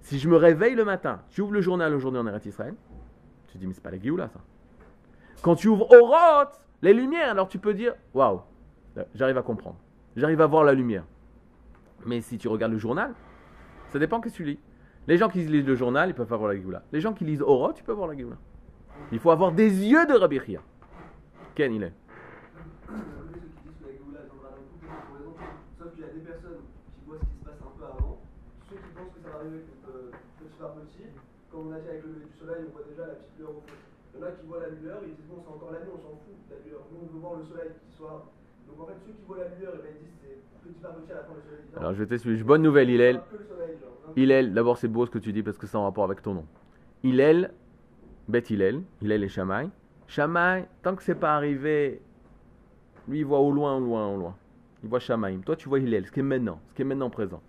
[0.00, 2.74] Si je me réveille le matin, tu ouvres le journal aujourd'hui en Eretz Israël,
[3.48, 4.40] tu te dis, mais c'est pas la Géoula ça.
[5.42, 8.40] Quand tu ouvres Oroth, les lumières, alors tu peux dire, waouh,
[9.14, 9.76] j'arrive à comprendre.
[10.16, 11.04] J'arrive à voir la lumière.
[12.04, 13.14] Mais si tu regardes le journal,
[13.88, 14.58] ça dépend que tu lis.
[15.08, 16.82] Les gens qui lisent le journal, ils peuvent avoir la Géoula.
[16.92, 18.36] Les gens qui lisent Oroth, tu peux avoir la Géoula.
[19.12, 20.60] Il faut avoir des yeux de Rabbi Chia.
[21.54, 21.92] Ken, il est.
[29.88, 30.10] Euh.
[31.50, 33.50] Comme on a dit avec le lever du soleil, on voit déjà la petite lueur
[33.50, 33.76] au fond.
[34.12, 35.92] Il y en a qui voient la lueur, ils disent bon, c'est encore la nuit,
[35.94, 36.80] on s'en fout de la lueur.
[36.92, 38.26] Nous, on veut voir le soleil qui soit.
[38.68, 41.16] Donc en fait, ceux qui voient la lueur, ils disent c'est petit par petit à
[41.16, 41.80] la fin, le soleil dit non.
[41.80, 41.94] Alors
[42.38, 42.42] je.
[42.44, 43.16] Bonne nouvelle, Hillel.
[43.16, 44.12] hein.
[44.16, 46.34] Hillel, d'abord c'est beau ce que tu dis parce que c'est en rapport avec ton
[46.34, 46.46] nom.
[47.02, 47.52] Hillel,
[48.28, 49.68] Beth Hillel, Hillel et Shammai.
[50.08, 52.00] Shammai, tant que c'est pas arrivé,
[53.08, 54.36] lui il voit au loin, au loin, au loin.
[54.82, 55.38] Il voit Shammai.
[55.44, 57.42] Toi tu vois Hillel, ce qui est maintenant, ce qui est maintenant présent.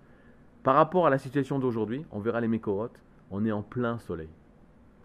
[0.63, 2.89] Par rapport à la situation d'aujourd'hui, on verra les Mékorot,
[3.31, 4.29] on est en plein soleil.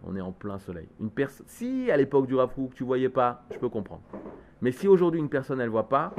[0.04, 0.88] On est en plein soleil.
[1.00, 4.02] Une personne, si à l'époque du Rav Kook, tu voyais pas, je peux comprendre.
[4.60, 6.12] Mais si aujourd'hui une personne elle voit pas,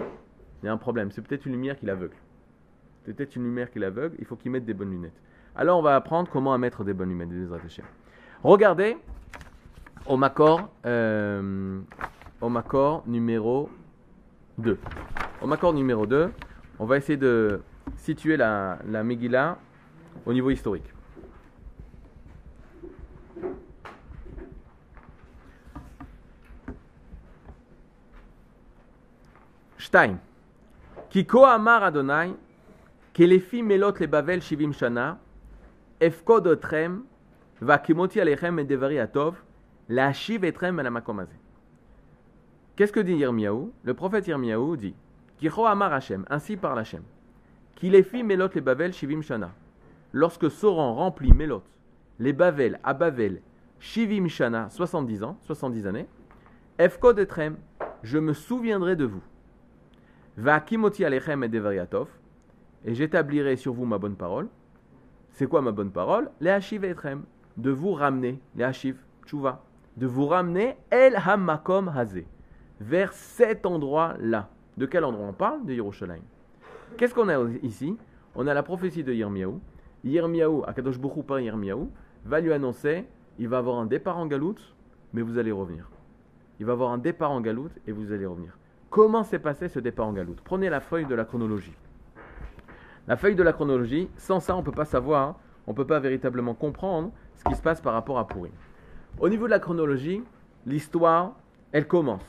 [0.61, 1.11] il y a un problème.
[1.11, 2.15] C'est peut-être une lumière qui l'aveugle.
[3.03, 4.15] C'est peut-être une lumière qui l'aveugle.
[4.19, 5.19] Il faut qu'il mette des bonnes lunettes.
[5.55, 7.29] Alors on va apprendre comment à mettre des bonnes lunettes.
[7.51, 7.83] des.
[8.43, 8.97] Regardez
[10.07, 11.79] au Makor, euh,
[12.41, 12.49] au
[13.07, 13.69] numéro
[14.57, 14.77] 2.
[15.41, 16.29] Au Makor numéro 2,
[16.79, 17.61] On va essayer de
[17.97, 19.03] situer la, la
[20.25, 20.93] au niveau historique.
[29.95, 30.15] Hazeh.
[42.75, 43.71] Qu'est-ce que dit Yirmiyahu?
[43.83, 44.95] Le prophète Yirmiyahu dit
[45.37, 47.03] Kiko amar Hashem, ainsi parle Hashem,
[47.75, 49.51] kilefi melot le Bavel shivim shana.
[50.11, 51.63] Lorsque Soran remplit melot,
[52.17, 53.41] les Bavel à Bavel,
[53.79, 56.07] shivim shana, 70 ans, 70 années,
[56.79, 57.27] efkod
[58.01, 59.21] je me souviendrai de vous.
[60.37, 62.09] Va kimoti alechem et devariatov,
[62.85, 64.47] et j'établirai sur vous ma bonne parole.
[65.29, 66.29] C'est quoi ma bonne parole?
[66.41, 67.23] Les hachiv etrem,
[67.57, 69.63] de vous ramener, les hachiv, tchouva,
[69.97, 72.25] de vous ramener el hamakom hazé,
[72.79, 74.49] vers cet endroit-là.
[74.77, 75.65] De quel endroit on parle?
[75.65, 76.23] De Yerushalayim.
[76.97, 77.95] Qu'est-ce qu'on a ici?
[78.35, 79.59] On a la prophétie de Yirmiyahu.
[80.03, 81.87] Yirmiyahu, Akadosh Bokhu par Yirmiyahu,
[82.25, 83.05] va lui annoncer
[83.39, 84.75] il va avoir un départ en galoute,
[85.11, 85.89] mais vous allez revenir.
[86.59, 88.57] Il va avoir un départ en galoute et vous allez revenir.
[88.93, 90.39] Comment s'est passé ce départ en galoute?
[90.43, 91.73] Prenez la feuille de la chronologie.
[93.07, 95.87] La feuille de la chronologie, sans ça, on ne peut pas savoir, on ne peut
[95.87, 98.51] pas véritablement comprendre ce qui se passe par rapport à Pourim.
[99.19, 100.21] Au niveau de la chronologie,
[100.67, 101.33] l'histoire,
[101.71, 102.21] elle commence.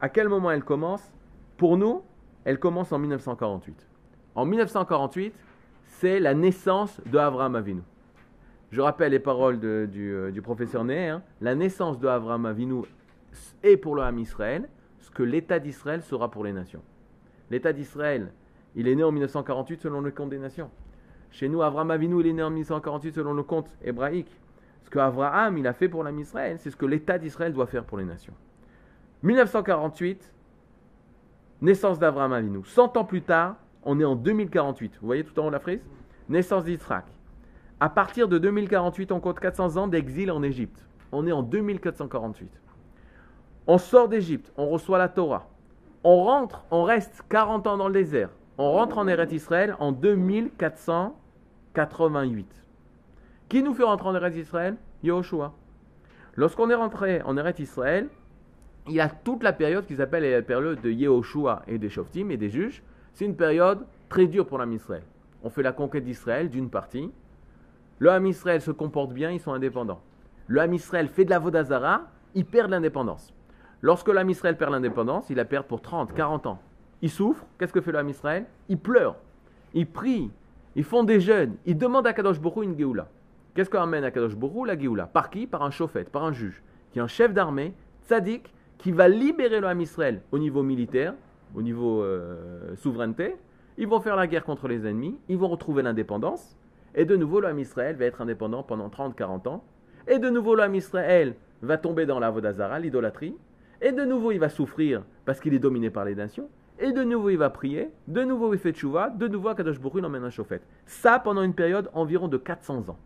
[0.00, 1.08] À quel moment elle commence?
[1.56, 2.02] Pour nous,
[2.44, 3.86] elle commence en 1948.
[4.34, 5.32] En 1948,
[5.86, 7.82] c'est la naissance de Avraham Avinu.
[8.72, 11.10] Je rappelle les paroles euh, du professeur Neher.
[11.10, 11.22] hein.
[11.40, 12.82] La naissance de Avraham Avinu
[13.62, 14.68] est pour le Ham Israël
[15.02, 16.82] ce que l'État d'Israël sera pour les nations.
[17.50, 18.32] L'État d'Israël,
[18.74, 20.70] il est né en 1948 selon le compte des nations.
[21.30, 24.30] Chez nous, Avraham Avinu, il est né en 1948 selon le compte hébraïque.
[24.84, 27.66] Ce que Abraham, il a fait pour l'âme Israël, c'est ce que l'État d'Israël doit
[27.66, 28.34] faire pour les nations.
[29.24, 30.32] 1948,
[31.60, 32.64] naissance d'Avraham Avinu.
[32.64, 34.98] 100 ans plus tard, on est en 2048.
[35.00, 35.88] Vous voyez tout en haut la frise?
[36.28, 37.02] Naissance d'Israël.
[37.80, 40.86] À partir de 2048, on compte 400 ans d'exil en Égypte.
[41.10, 42.61] On est en 2448.
[43.66, 45.48] On sort d'Égypte, on reçoit la Torah.
[46.04, 48.30] On rentre, on reste 40 ans dans le désert.
[48.58, 52.48] On rentre en Eretz Israël en 2488.
[53.48, 54.74] Qui nous fait rentrer en Eretz Israël?
[55.02, 55.52] Yahushua.
[56.34, 58.08] Lorsqu'on est rentré en Eretz Israël,
[58.88, 62.30] il y a toute la période qui s'appelle la période de Yehoshua et des Shoftim
[62.30, 62.82] et des juges.
[63.14, 65.04] C'est une période très dure pour l'âme Israël.
[65.44, 67.12] On fait la conquête d'Israël d'une partie.
[67.98, 70.00] Le Israël se comporte bien, ils sont indépendants.
[70.48, 73.32] Le Israël fait de la Vodazara, ils perdent l'indépendance.
[73.82, 76.62] Lorsque l'âme Israël perd l'indépendance, il la perd pour 30, 40 ans.
[77.02, 78.46] Il souffre, qu'est-ce que fait l'âme Israël?
[78.68, 79.16] Il pleure,
[79.74, 80.30] il prie,
[80.76, 83.08] ils font des jeûnes, ils demandent à Kadosh Borou une Géoula.
[83.54, 85.06] Qu'est-ce qu'amène à Kadosh Borou la Géoula?
[85.06, 85.48] Par qui?
[85.48, 87.74] Par un chauffette, par un juge, qui est un chef d'armée,
[88.06, 91.14] tzaddik, qui va libérer l'âme Israël au niveau militaire,
[91.56, 93.34] au niveau euh, souveraineté.
[93.78, 96.56] Ils vont faire la guerre contre les ennemis, ils vont retrouver l'indépendance,
[96.94, 99.64] et de nouveau l'âme Israël va être indépendant pendant 30-40 ans,
[100.06, 103.34] et de nouveau l'âme Israël va tomber dans la Vodazara, l'idolâtrie,
[103.82, 106.48] et de nouveau, il va souffrir parce qu'il est dominé par les nations.
[106.78, 107.90] Et de nouveau, il va prier.
[108.06, 109.10] De nouveau, il fait tchouva.
[109.10, 110.66] De nouveau, Kadosh Baruch Hu, il emmène un chauffette.
[110.86, 112.98] Ça, pendant une période environ de 400 ans.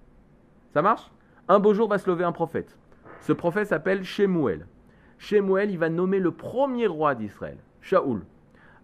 [0.73, 1.11] Ça marche?
[1.49, 2.77] Un beau jour va se lever un prophète.
[3.21, 4.67] Ce prophète s'appelle Shemuel.
[5.19, 8.23] Shemuel, il va nommer le premier roi d'Israël, Shaoul.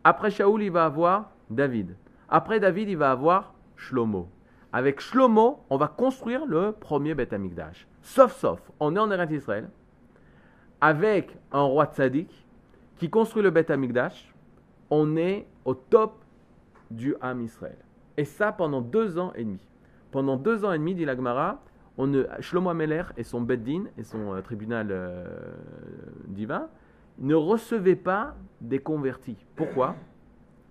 [0.03, 1.95] Après Shaoul, il va avoir David.
[2.29, 4.29] Après David, il va avoir Shlomo.
[4.73, 7.87] Avec Shlomo, on va construire le premier Beth Amikdash.
[8.01, 9.69] Sauf, sauf, on est en Eretz Israël
[10.83, 12.29] avec un roi tzaddik
[12.97, 14.35] qui construit le Beth Amikdash,
[14.91, 16.25] on est au top
[16.91, 17.79] du Ham Israël.
[18.17, 19.61] Et ça pendant deux ans et demi.
[20.11, 21.63] Pendant deux ans et demi, dit l'Agmara,
[22.41, 25.25] Shlomo Ameler et son Beddin et son euh, tribunal euh,
[26.27, 26.69] divin
[27.19, 29.37] ne recevaient pas des convertis.
[29.55, 29.95] Pourquoi?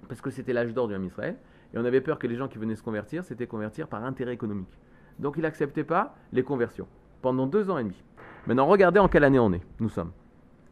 [0.10, 1.38] Parce que c'était l'âge d'or du Ham Israël
[1.74, 4.34] et on avait peur que les gens qui venaient se convertir, c'était convertir par intérêt
[4.34, 4.78] économique.
[5.19, 6.88] Donc il n'acceptait pas les conversions
[7.21, 8.04] pendant deux ans et demi.
[8.47, 9.62] Maintenant, regardez en quelle année on est.
[9.80, 10.12] Nous sommes.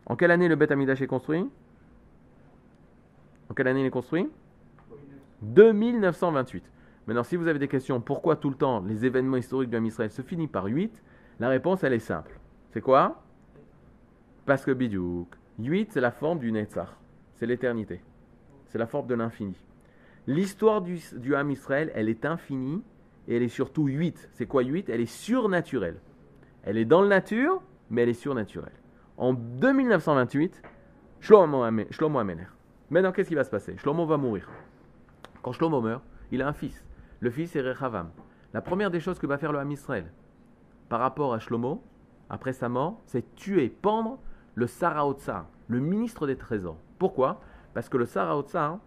[0.06, 1.48] En quelle année le Beth Amidash est construit?
[3.50, 4.30] En quelle année il est construit?
[5.42, 6.64] 2928.
[7.08, 10.12] Maintenant, si vous avez des questions, pourquoi tout le temps les événements historiques de Israël
[10.12, 11.04] se finissent par 8
[11.40, 12.40] La réponse, elle est simple.
[12.72, 13.22] C'est quoi?
[14.46, 15.28] Parce que Bidyouk.
[15.60, 16.90] 8, c'est la forme du Netzach.
[17.36, 18.02] C'est l'éternité.
[18.68, 19.56] C'est la forme de l'infini.
[20.28, 22.84] L'histoire du, du Ham Israël, elle est infinie
[23.28, 24.30] et elle est surtout 8.
[24.34, 26.00] C'est quoi 8 Elle est surnaturelle.
[26.64, 28.74] Elle est dans le nature, mais elle est surnaturelle.
[29.18, 30.62] En 2928,
[31.20, 32.48] Shlomo Shlomo Ameler.
[32.90, 33.78] Maintenant, qu'est-ce qui va se passer?
[33.78, 34.50] Shlomo va mourir.
[35.42, 36.86] Quand Shlomo meurt, il a un fils.
[37.20, 38.10] Le fils est Rechavam.
[38.54, 40.12] La première des choses que va faire le Ham Israël
[40.90, 41.84] par rapport à Shlomo,
[42.30, 44.20] après sa mort, c'est tuer, pendre
[44.56, 46.78] le Saraotsar, le ministre des Trésors.
[46.98, 47.42] Pourquoi?
[47.74, 48.80] Parce que le Saraotsar,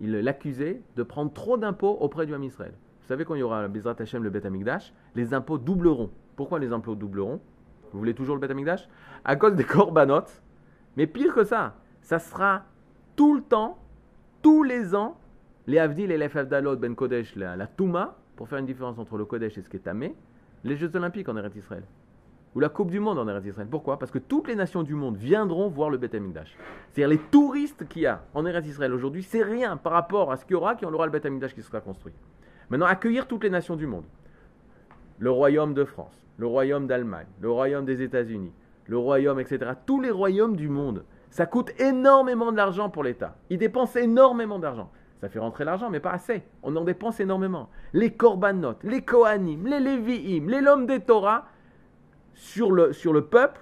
[0.00, 2.72] il l'accusait de prendre trop d'impôts auprès du Ham Israël.
[3.02, 6.10] Vous savez, quand il y aura Bezrat Hashem, le Bet Amikdash, les impôts doubleront.
[6.36, 7.40] Pourquoi les impôts doubleront?
[7.92, 8.88] Vous voulez toujours le Bet Amikdash
[9.24, 10.42] À cause des corbanotes.
[10.96, 12.64] Mais pire que ça, ça sera
[13.16, 13.78] tout le temps,
[14.42, 15.18] tous les ans,
[15.66, 19.16] les Avdil et les Fafdalot, Ben Kodesh, la, la Touma, pour faire une différence entre
[19.16, 20.14] le Kodesh et ce qui est Tamé,
[20.62, 21.82] les Jeux Olympiques en Eretz Israël.
[22.54, 23.68] Ou la Coupe du Monde en Eretz Israël.
[23.70, 23.98] Pourquoi?
[23.98, 26.56] Parce que toutes les nations du monde viendront voir le Bet Amikdash.
[26.90, 30.36] C'est-à-dire les touristes qu'il y a en Eretz Israël aujourd'hui, c'est rien par rapport à
[30.36, 32.14] ce qu'il y aura quand on aura le Bet Amikdash qui sera construit.
[32.70, 34.04] Maintenant, accueillir toutes les nations du monde.
[35.18, 38.52] Le royaume de France, le royaume d'Allemagne, le royaume des États-Unis,
[38.86, 39.72] le royaume, etc.
[39.86, 41.04] Tous les royaumes du monde.
[41.30, 43.36] Ça coûte énormément d'argent pour l'État.
[43.50, 44.90] Ils dépensent énormément d'argent.
[45.20, 46.42] Ça fait rentrer l'argent, mais pas assez.
[46.62, 47.68] On en dépense énormément.
[47.92, 51.46] Les korbanot, les kohanim, les lévi'im, les l'homme des Torah,
[52.34, 53.60] sur le, sur le peuple,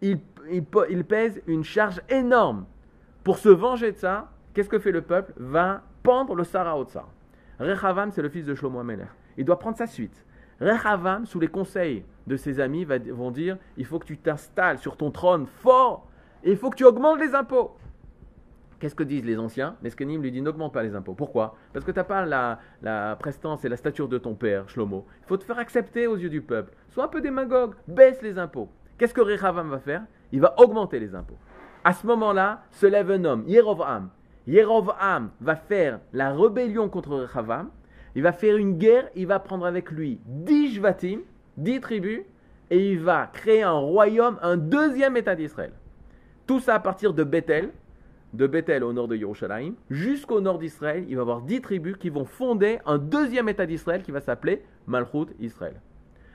[0.00, 0.18] ils,
[0.50, 2.66] ils, ils pèsent une charge énorme.
[3.24, 5.32] Pour se venger de ça, qu'est-ce que fait le peuple?
[5.36, 7.08] Va pendre le Sarah au Tsar.
[7.58, 8.82] Rechavam, c'est le fils de Shlomo.
[9.36, 10.24] Il doit prendre sa suite.
[10.62, 14.78] Rechavam, sous les conseils de ses amis, va- vont dire il faut que tu t'installes
[14.78, 16.06] sur ton trône fort
[16.44, 17.76] et il faut que tu augmentes les impôts.
[18.78, 19.76] Qu'est-ce que disent les anciens?
[19.82, 21.14] Les Skenim lui disent n'augmente pas les impôts.
[21.14, 21.54] Pourquoi?
[21.72, 25.06] Parce que tu n'as pas la, la prestance et la stature de ton père, Shlomo.
[25.22, 26.72] Il faut te faire accepter aux yeux du peuple.
[26.88, 28.68] Sois un peu démagogue, baisse les impôts.
[28.98, 30.02] Qu'est-ce que Rechavam va faire?
[30.32, 31.38] Il va augmenter les impôts.
[31.84, 34.08] À ce moment-là, se lève un homme, Yerovam.
[34.48, 37.70] Yerovam va faire la rébellion contre Rechavam.
[38.14, 41.20] Il va faire une guerre, il va prendre avec lui 10 Jvatim,
[41.56, 42.20] 10 tribus,
[42.70, 45.72] et il va créer un royaume, un deuxième État d'Israël.
[46.46, 47.70] Tout ça à partir de Bethel,
[48.32, 51.96] de Bethel au nord de Yerushalayim, jusqu'au nord d'Israël, il va y avoir 10 tribus
[51.96, 55.80] qui vont fonder un deuxième État d'Israël qui va s'appeler Malchut Israël.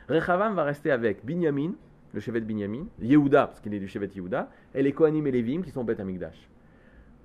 [0.08, 1.74] Rechavam va rester avec Binyamin,
[2.14, 5.26] le chevet de Binyamin, Yehuda, parce qu'il est du chevet de Yehuda, et les Kohanim
[5.28, 6.50] et Lévim qui sont Beth Amikdash.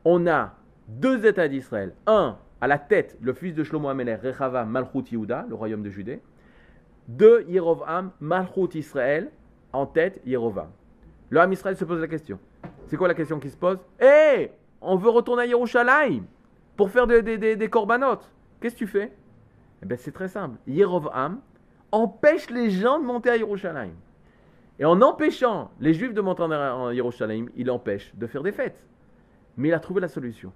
[0.04, 0.54] On a
[0.88, 1.94] deux États d'Israël.
[2.06, 5.90] Un, à la tête, le fils de Shlomo Ameler, Rechavam, Malchut Yehuda, le royaume de
[5.90, 6.22] Judée.
[7.08, 9.32] Deux, Yerovam, Malchut Israël,
[9.72, 10.68] en tête, Yerovam.
[11.28, 12.38] Le Ham Israël se pose la question.
[12.86, 16.22] C'est quoi la question qui se pose Hé On veut retourner à Yerushalayim
[16.76, 18.30] pour faire des, des, des, corbanotes.
[18.60, 19.10] Qu'est-ce que tu fais
[19.82, 20.56] Eh bien, c'est très simple.
[20.68, 21.40] Yerovam
[21.90, 23.96] empêche les gens de monter à Yerushalayim.
[24.78, 28.86] Et en empêchant les Juifs de monter en Yerushalayim, il empêche de faire des fêtes.
[29.56, 30.52] Mais il a trouvé la solution.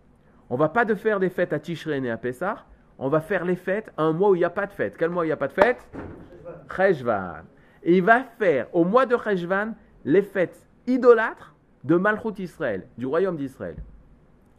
[0.48, 2.64] On va pas de faire des fêtes à Tishrei et à Pessah,
[2.98, 4.96] on va faire les fêtes un mois où il n'y a pas de fête.
[4.96, 5.78] Quel mois il n'y a pas de fête?
[6.74, 7.42] Cheshvan.
[7.82, 11.54] Et il va faire au mois de Cheshvan les fêtes idolâtres
[11.84, 13.76] de Malchut Israël, du royaume d'Israël.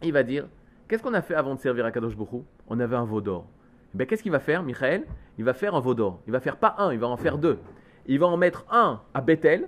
[0.04, 0.46] Il va dire
[0.88, 2.38] Qu'est-ce qu'on a fait avant de servir à Kadosh Baruch Hu?
[2.70, 3.46] On avait un veau d'or.
[3.94, 5.04] Eh bien, qu'est-ce qu'il va faire, Michael?
[5.38, 6.22] Il va faire un veau d'or.
[6.28, 7.60] Il va faire pas un, il va en faire deux.
[8.06, 9.68] Il va en mettre un à Bethel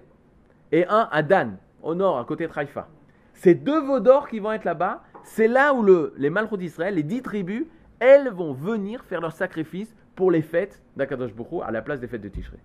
[0.71, 2.87] et un à Dan, au nord, à côté de Haïfa.
[3.33, 6.95] Ces deux veaux d'or qui vont être là-bas, c'est là où le- les Malchut d'Israël,
[6.95, 7.65] les dix tribus,
[7.99, 12.07] elles vont venir faire leur sacrifice pour les fêtes d'Akadosh Hu à la place des
[12.07, 12.59] fêtes de Tishrei.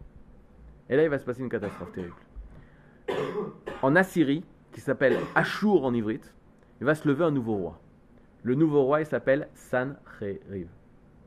[0.88, 2.14] Et là, il va se passer une catastrophe terrible.
[3.82, 6.34] En Assyrie, qui s'appelle Ashur en ivrite,
[6.80, 7.80] il va se lever un nouveau roi.
[8.42, 10.68] Le nouveau roi, il s'appelle Sancheriv.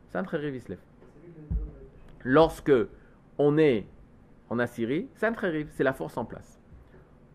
[0.10, 0.80] Sancheriv, il se lève.
[2.24, 2.72] Lorsque
[3.38, 3.88] on est
[4.50, 6.60] en Assyrie, Sancheriv, c'est la force en place.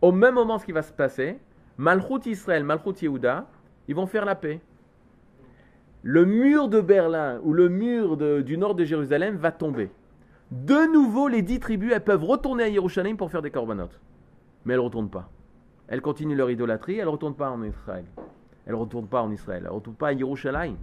[0.01, 1.39] Au même moment, ce qui va se passer,
[1.77, 3.47] Malchut Israël, Malchut Yehuda,
[3.87, 4.61] ils vont faire la paix.
[6.01, 9.89] Le mur de Berlin ou le mur du nord de Jérusalem va tomber.
[10.51, 13.99] De nouveau, les dix tribus, elles peuvent retourner à Yerushalayim pour faire des corbanotes.
[14.65, 15.29] Mais elles ne retournent pas.
[15.87, 18.05] Elles continuent leur idolâtrie, elles ne retournent pas en Israël.
[18.65, 20.77] Elles ne retournent pas en Israël, elles ne retournent pas à Yerushalayim.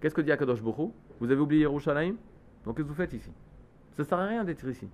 [0.00, 0.90] Qu'est-ce que dit Akadosh Hu?
[1.20, 2.16] Vous avez oublié Yerushalayim
[2.64, 3.30] Donc qu'est-ce que vous faites ici?
[3.96, 4.88] Ça ne sert à rien d'être ici.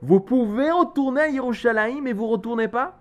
[0.00, 2.98] Vous pouvez retourner à Yerushalayim mais vous ne retournez pas?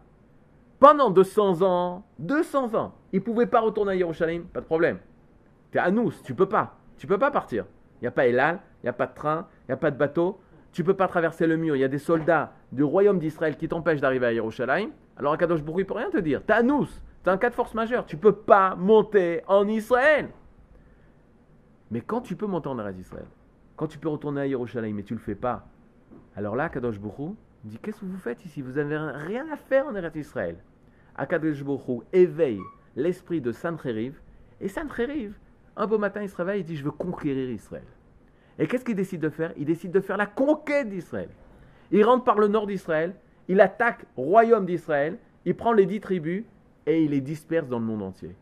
[0.80, 5.00] Pendant 200 ans, 200 ans, ils ne pouvaient pas retourner à Yerushalayim, pas de problème.
[5.72, 6.78] Tu es à nous, tu peux pas.
[6.98, 7.66] Tu peux pas partir.
[8.00, 9.92] Il n'y a pas Elal, il n'y a pas de train, il n'y a pas
[9.92, 10.40] de bateau.
[10.72, 11.76] Tu peux pas traverser le mur.
[11.76, 14.92] Il y a des soldats du royaume d'Israël qui t'empêchent d'arriver à Yerushalayim.
[15.18, 16.44] Alors Akadosh Hu, il peut rien te dire.
[16.46, 16.88] T'es à nous.
[17.24, 18.06] T'es un cas de force majeure.
[18.06, 20.30] Tu peux pas monter en Israël.
[21.90, 23.26] Mais quand tu peux monter en Eretz Israël,
[23.76, 25.66] quand tu peux retourner à Yerushalayim mais tu le fais pas,
[26.36, 28.62] alors là, Akadosh Baruch Hu dit Qu'est-ce que vous faites ici?
[28.62, 30.58] Vous n'avez rien à faire en Eretz Israël.
[31.18, 31.64] Akadosh
[32.14, 32.62] éveille
[32.96, 34.20] l'esprit de Sancheriv.
[34.62, 35.38] Et Sancheriv,
[35.76, 37.84] un beau matin, il se réveille et dit Je veux conquérir Israël.
[38.60, 39.54] Et qu'est-ce qu'il décide de faire?
[39.58, 41.30] Il décide de faire la conquête d'Israël.
[41.92, 43.16] Il rentre par le nord d'Israël,
[43.48, 46.44] il attaque le royaume d'Israël, il prend les dix tribus
[46.86, 48.36] et il les disperse dans le monde entier.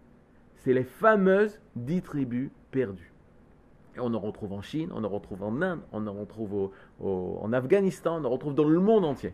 [0.56, 3.12] C'est les fameuses dix tribus perdues.
[3.96, 7.54] Et on en retrouve en Chine, on en retrouve en Inde, on en retrouve en
[7.54, 9.34] Afghanistan, on en retrouve dans le monde entier.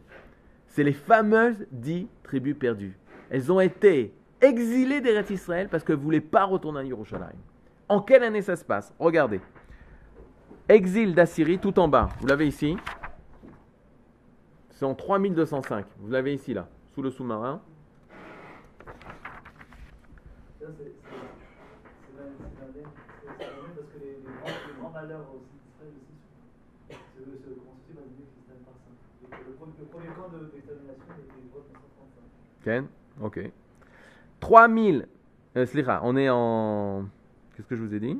[0.67, 2.97] C'est les fameuses dix tribus perdues.
[3.32, 7.39] Elles ont été exilées d'Eretz Israël parce qu'elles ne voulaient pas retourner à Yerushalayim.
[7.88, 8.93] En quelle année ça se passe?
[8.99, 9.39] Regardez.
[10.67, 12.09] Exil d'Assyrie tout en bas.
[12.19, 12.75] Vous l'avez ici?
[14.69, 15.86] C'est en 3205.
[15.99, 17.61] Vous l'avez ici, là, sous le sous-marin.
[20.59, 24.47] Ça, c'est- c'est- c'est mal- c'est mal- c'est- c'est mal parce que les, les grands,
[24.67, 26.99] les grands malheurs aussi d'Israël aussi sont.
[27.15, 28.91] C'est le, c'est le comment ça s'appelle, Christian par ça.
[28.91, 32.63] Le, le premier- le premier camp de- d'extermination était en 1935.
[32.63, 32.88] Ken?
[33.22, 33.39] Ok.
[34.39, 35.07] 3000.
[35.57, 35.65] Euh,
[36.03, 37.05] on est en.
[37.55, 38.19] Qu'est-ce que je vous ai dit?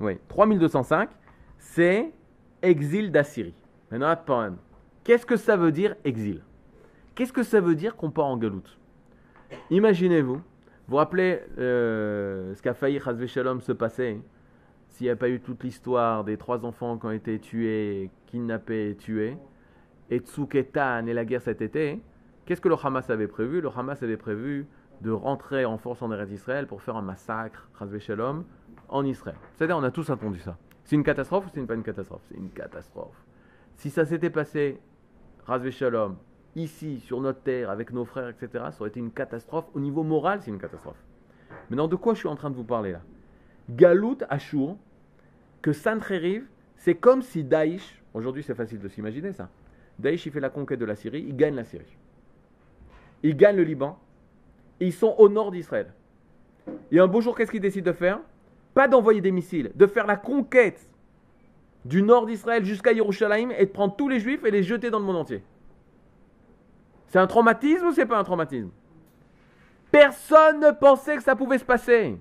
[0.00, 1.10] Oui, 3205,
[1.58, 2.12] c'est
[2.62, 3.54] exil d'Assyrie.
[3.90, 4.56] Maintenant.
[5.04, 6.42] Qu'est-ce que ça veut dire exil?
[7.14, 8.78] Qu'est-ce que ça veut dire qu'on part en galoute?
[9.70, 10.40] Imaginez-vous,
[10.88, 14.20] vous rappelez euh, ce qu'a failli Chazvé Shalom se passer
[14.88, 18.90] s'il n'y avait pas eu toute l'histoire des trois enfants qui ont été tués, kidnappés
[18.90, 19.36] et tués,
[20.08, 22.00] et Tsuketan et la guerre cet été,
[22.46, 23.60] qu'est-ce que le Hamas avait prévu?
[23.60, 24.66] Le Hamas avait prévu
[25.00, 27.68] de rentrer en force en Eretz Israël pour faire un massacre,
[27.98, 28.44] Shalom,
[28.88, 29.36] en Israël.
[29.54, 30.56] C'est-à-dire, on a tous attendu ça.
[30.84, 32.22] C'est une catastrophe ou c'est pas une catastrophe?
[32.28, 33.16] C'est une catastrophe.
[33.76, 34.80] Si ça s'était passé,
[35.46, 36.16] Chazvé Shalom,
[36.54, 39.66] ici, sur notre terre, avec nos frères, etc., ça aurait été une catastrophe.
[39.74, 41.02] Au niveau moral, c'est une catastrophe.
[41.70, 43.00] Maintenant, de quoi je suis en train de vous parler là?
[43.70, 44.76] Galout, Ashur,
[45.62, 49.48] que Sancheriv, c'est comme si Daesh, aujourd'hui c'est facile de s'imaginer ça,
[49.98, 51.96] Daesh il fait la conquête de la Syrie, il gagne la Syrie.
[53.24, 53.98] Il gagne le Liban,
[54.80, 55.92] ils sont au nord d'Israël.
[56.92, 58.20] Et un beau jour, qu'est-ce qu'ils décident de faire?
[58.74, 60.86] Pas d'envoyer des missiles, de faire la conquête
[61.86, 64.98] du nord d'Israël jusqu'à Yerushalayim et de prendre tous les juifs et les jeter dans
[64.98, 65.42] le monde entier.
[67.06, 68.70] C'est un traumatisme ou c'est pas un traumatisme?
[69.90, 72.18] Personne ne pensait que ça pouvait se passer.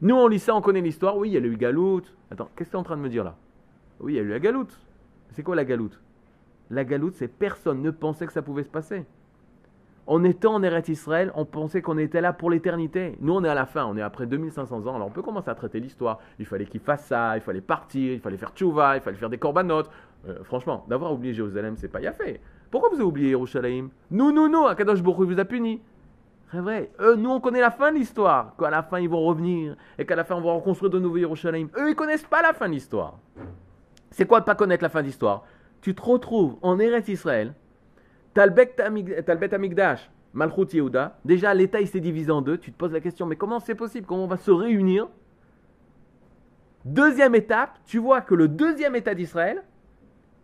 [0.00, 1.18] Nous, on lit ça, on connaît l'histoire.
[1.18, 2.14] Oui, il y a eu Galoute.
[2.30, 3.36] Attends, qu'est-ce que tu es en train de me dire là?
[4.00, 4.78] Oui, il y a eu la Galoute.
[5.32, 6.00] C'est quoi la Galoute?
[6.70, 9.04] La Galoute, c'est personne ne pensait que ça pouvait se passer.
[10.06, 13.16] En étant en Eretz Israël, on pensait qu'on était là pour l'éternité.
[13.20, 14.96] Nous, on est à la fin, on est après 2500 ans.
[14.96, 16.20] Alors, on peut commencer à traiter l'histoire.
[16.38, 19.30] Il fallait qu'il fasse ça, il fallait partir, il fallait faire tchouva, il fallait faire
[19.30, 19.90] des corbanotes.
[20.28, 22.40] Euh, franchement, d'avoir oublié Jérusalem, c'est pas fait.
[22.70, 23.88] Pourquoi vous avez oublié Yerushalayim?
[24.10, 25.80] Nous, nous, nous, Akadosh Baruch vous a puni.
[26.50, 26.90] C'est vrai.
[27.00, 28.54] Eux, nous, on connaît la fin de l'histoire.
[28.58, 29.76] Qu'à la fin, ils vont revenir.
[29.98, 31.68] Et qu'à la fin, on va reconstruire de nouveau Yerushalayim.
[31.78, 33.18] Eux, ils connaissent pas la fin de l'histoire.
[34.10, 35.44] C'est quoi de pas connaître la fin de l'histoire?
[35.80, 37.54] Tu te retrouves en Eretz Israël.
[38.34, 41.18] T'as le Bet Amig- t'as le Bet Amigdash, Malchut Yehuda.
[41.24, 42.58] Déjà, l'État, il s'est divisé en deux.
[42.58, 44.06] Tu te poses la question, mais comment c'est possible?
[44.06, 45.08] Comment on va se réunir?
[46.84, 49.62] Deuxième étape, tu vois que le deuxième État d'Israël,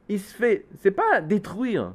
[0.09, 1.93] il se fait, c'est pas détruire.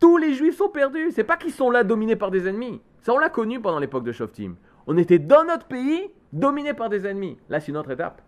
[0.00, 1.10] Tous les Juifs sont perdus.
[1.10, 2.80] C'est pas qu'ils sont là dominés par des ennemis.
[3.00, 4.54] Ça, on l'a connu pendant l'époque de Shoftim.
[4.86, 7.38] On était dans notre pays, dominés par des ennemis.
[7.48, 8.22] Là, c'est une autre étape.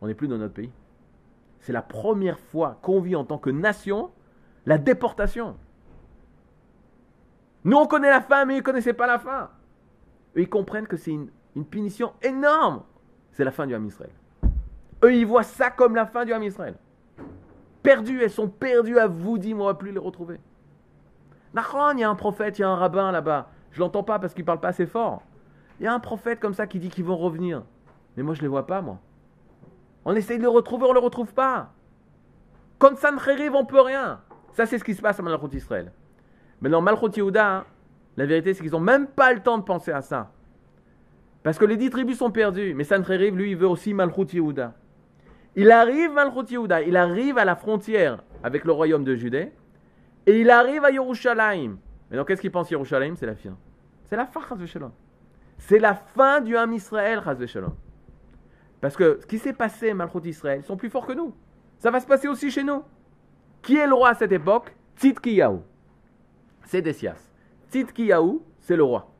[0.00, 0.70] On n'est plus dans notre pays.
[1.60, 4.10] C'est la première fois qu'on vit en tant que nation
[4.66, 5.56] la déportation.
[7.66, 9.50] Nous, on connaît la fin, mais ils ne connaissaient pas la fin.
[10.36, 11.28] Eux, ils comprennent que c'est une,
[11.68, 12.84] punition énorme.
[13.32, 14.12] C'est la fin du Ham Israël.
[15.02, 16.76] Eux, ils voient ça comme la fin du Ham Israël.
[17.82, 20.38] Perdus, elles sont perdues à vous, ne va plus les retrouver.
[21.54, 23.50] Nachon, il y a un prophète, il y a un rabbin là-bas.
[23.72, 25.22] Je l'entends pas parce qu'il parle pas assez fort.
[25.80, 27.64] Il y a un prophète comme ça qui dit qu'ils vont revenir.
[28.16, 29.00] Mais moi, je les vois pas, moi.
[30.04, 31.72] On essaye de le retrouver, on le retrouve pas.
[32.78, 34.20] Quand ça ne arrive, on peut rien.
[34.52, 35.90] Ça, c'est ce qui se passe à Malchut Israël.
[36.60, 37.64] Maintenant, Malchut Yehuda, hein,
[38.16, 40.32] la vérité, c'est qu'ils n'ont même pas le temps de penser à ça.
[41.42, 42.74] Parce que les dix tribus sont perdues.
[42.74, 44.74] Mais Sancheriv, lui, il veut aussi Malchut Yehuda.
[45.54, 49.52] Il arrive, Malchut Yehuda, il arrive à la frontière avec le royaume de Judée.
[50.26, 51.78] Et il arrive à Yerushalayim.
[52.10, 53.14] Maintenant, qu'est-ce qu'il pense Yerushalayim?
[53.16, 53.56] C'est la fin.
[54.04, 54.92] C'est la fin, Shalom.
[55.58, 57.74] C'est la fin du Ham Israël, Shalom.
[58.80, 61.34] Parce que ce qui s'est passé, Malchut Israël, ils sont plus forts que nous.
[61.78, 62.82] Ça va se passer aussi chez nous.
[63.62, 64.74] Qui est le roi à cette époque?
[64.96, 65.60] Tzidkiyahu.
[66.66, 67.30] C'est Décias.
[67.70, 69.12] Tzidkiyahu, c'est le roi.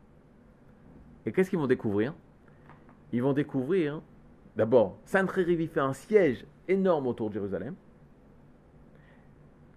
[1.24, 2.12] Et qu'est-ce qu'ils vont découvrir?
[3.12, 4.02] Ils vont découvrir,
[4.56, 7.76] d'abord, Sancheriv fait un siège énorme autour de Jérusalem.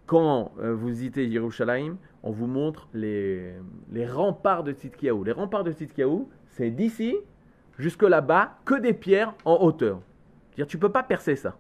[0.08, 3.54] Quand euh, vous visitez Yerushalayim, on vous montre les,
[3.92, 5.24] les remparts de Tzidkiyahu.
[5.24, 7.16] Les remparts de Tzidkiyahu, c'est d'ici
[7.78, 10.02] jusque là-bas que des pierres en hauteur.
[10.50, 11.56] C'est-à-dire, tu ne peux pas percer ça.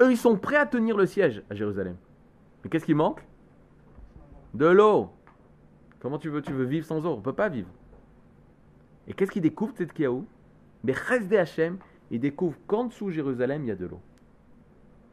[0.00, 1.96] Eux, ils sont prêts à tenir le siège à Jérusalem.
[2.62, 3.26] Mais qu'est-ce qui manque?
[4.54, 5.10] De l'eau.
[6.00, 7.14] Comment tu veux, tu veux vivre sans eau?
[7.14, 7.68] On ne peut pas vivre.
[9.06, 10.22] Et qu'est-ce qu'ils découvrent, Tzidkiyahu
[10.84, 11.78] Mais Chesde Hashem,
[12.10, 14.00] ils découvrent qu'en dessous de Jérusalem, il y a de l'eau.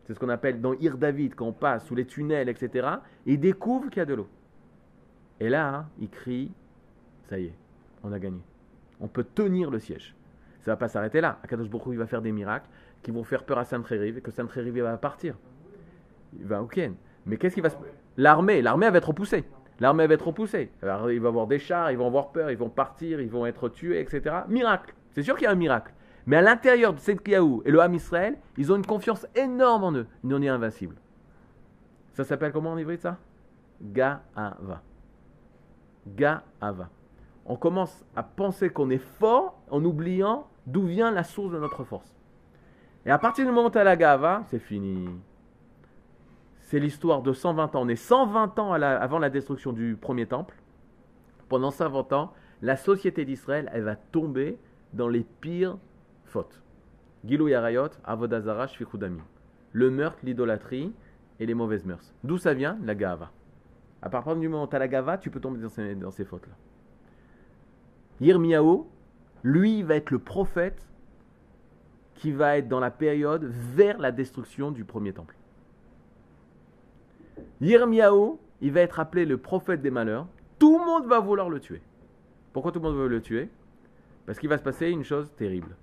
[0.05, 2.87] C'est ce qu'on appelle dans Ir David, quand on passe sous les tunnels, etc.
[3.25, 4.27] Ils découvrent qu'il y a de l'eau.
[5.39, 6.51] Et là, ils crient,
[7.29, 7.53] ça y est,
[8.03, 8.41] on a gagné.
[8.99, 10.15] On peut tenir le siège.
[10.61, 11.39] Ça va pas s'arrêter là.
[11.43, 12.67] Akadosh Baruch il va faire des miracles
[13.03, 15.35] qui vont faire peur à Sancheriv et que Sancheriv va partir.
[16.39, 16.95] Il va au Ken.
[17.27, 17.75] Mais qu'est-ce qui va se
[18.15, 19.45] L'armée, l'armée va être repoussée.
[19.79, 20.71] L'armée va être repoussée.
[20.81, 23.29] Alors, il va y avoir des chars, ils vont avoir peur, ils vont partir, ils
[23.29, 24.37] vont être tués, etc.
[24.47, 24.95] Miracle.
[25.11, 25.93] C'est sûr qu'il y a un miracle.
[26.25, 29.91] Mais à l'intérieur de Tzedkiaou et le Ham Israël, ils ont une confiance énorme en
[29.93, 30.07] eux.
[30.23, 30.95] Ils n'ont est invincible.
[32.13, 33.17] Ça s'appelle comment en hébreu ça?
[33.81, 34.81] Ga'ava.
[36.07, 36.89] Ga'ava.
[37.45, 41.83] On commence à penser qu'on est fort en oubliant d'où vient la source de notre
[41.83, 42.13] force.
[43.05, 45.07] Et à partir du moment où tu as la Ga'ava, c'est fini.
[46.67, 47.83] C'est l'histoire de 120 ans.
[47.83, 50.53] On est 120 ans avant la destruction du premier temple.
[51.47, 54.57] Pendant 120 ans, la société d'Israël, elle va tomber
[54.91, 55.77] dans les pires
[56.25, 56.61] fautes.
[57.23, 59.21] Gilou Yarayot, Avodazara, Shfichudami.
[59.71, 60.93] Le meurtre, l'idolâtrie
[61.39, 62.13] et les mauvaises mœurs.
[62.25, 62.77] D'où ça vient?
[62.83, 63.31] La Gava.
[64.01, 66.11] À partir du moment où tu as la Gava, tu peux tomber dans ces, dans
[66.11, 66.53] ces fautes-là.
[68.19, 68.81] Yirmiyahu,
[69.41, 70.85] lui, va être le prophète
[72.15, 75.36] qui va être dans la période vers la destruction du premier temple.
[77.61, 80.27] Yirmiyahu, il va être appelé le prophète des malheurs.
[80.59, 81.81] Tout le monde va vouloir le tuer.
[82.53, 83.49] Pourquoi tout le monde veut le tuer?
[84.25, 85.75] Parce qu'il va se passer une chose terrible.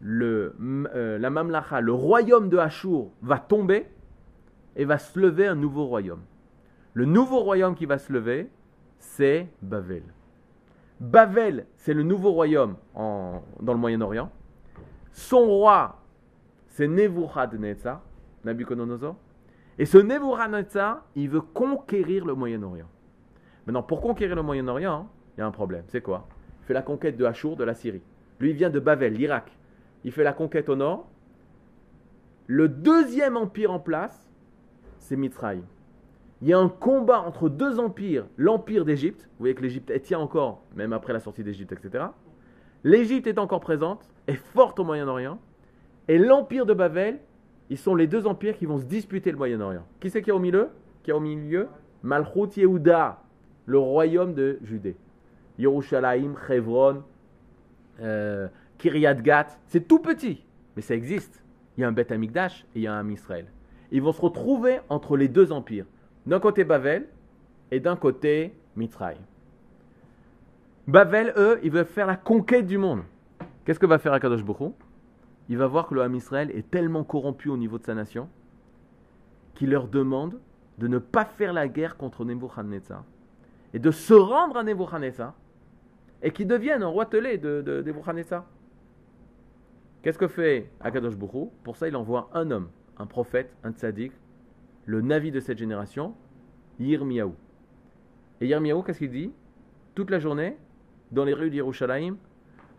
[0.00, 0.54] Le,
[0.94, 3.86] euh, la Mamlacha, le royaume de Hachour, va tomber
[4.76, 6.22] et va se lever un nouveau royaume.
[6.94, 8.48] Le nouveau royaume qui va se lever,
[8.98, 10.02] c'est Bavel.
[11.00, 14.30] Bavel, c'est le nouveau royaume dans le Moyen-Orient.
[15.12, 16.00] Son roi,
[16.68, 18.02] c'est Nebuchadnezzar,
[18.44, 19.16] Nabucodonosor.
[19.78, 22.88] Et ce Nebuchadnezzar, il veut conquérir le Moyen-Orient.
[23.66, 25.84] Maintenant, pour conquérir le Moyen-Orient, il y a un problème.
[25.88, 26.26] C'est quoi?
[26.62, 28.02] Il fait la conquête de Hachour, de la Syrie.
[28.40, 29.56] Lui, il vient de Bavel, l'Irak.
[30.04, 31.08] Il fait la conquête au nord.
[32.46, 34.28] Le deuxième empire en place,
[34.98, 35.64] c'est Mitzrayim.
[36.40, 40.20] Il y a un combat entre deux empires, l'empire d'Égypte, vous voyez que l'Égypte tient
[40.20, 42.04] encore, même après la sortie d'Égypte, etc.
[42.84, 45.38] L'Égypte est encore présente, est forte au Moyen-Orient,
[46.06, 47.18] et l'empire de Babel,
[47.70, 49.84] ils sont les deux empires qui vont se disputer le Moyen-Orient.
[50.00, 50.68] Qui c'est qui est au milieu?
[51.02, 51.68] Qui est au milieu?
[52.02, 53.20] Malchut Yehuda,
[53.66, 54.96] le royaume de Judée.
[55.58, 57.02] Yerushalayim, Hebron,
[58.00, 58.48] euh,
[58.78, 60.44] Kiryat Gat, c'est tout petit,
[60.76, 61.42] mais ça existe.
[61.76, 63.46] Il y a un Beth Amikdash et il y a un Israël.
[63.90, 65.86] Ils vont se retrouver entre les deux empires.
[66.26, 67.06] D'un côté Bavel
[67.70, 69.16] et d'un côté Mitraï.
[70.86, 73.02] Bavel, eux, ils veulent faire la conquête du monde.
[73.64, 74.72] Qu'est-ce que va faire Akadosh Bokhu
[75.48, 78.28] Il va voir que le Ham Israël est tellement corrompu au niveau de sa nation
[79.54, 80.38] qu'il leur demande
[80.78, 83.04] de ne pas faire la guerre contre Nebuchadnezzar
[83.74, 85.34] et de se rendre à Nebuchadnezzar
[86.22, 88.44] et qui deviennent un roi telé de, Nebuchadnezzar.
[90.02, 92.68] Qu'est-ce que fait Akadosh Bokhu Pour ça, il envoie un homme,
[92.98, 94.12] un prophète, un tzaddik,
[94.86, 96.14] le Navi de cette génération,
[96.78, 97.32] Yirmiyahu.
[98.40, 99.32] Et Yirmiyahu, qu'est-ce qu'il dit?
[99.94, 100.56] Toute la journée,
[101.10, 102.16] dans les rues d'Yerushalayim,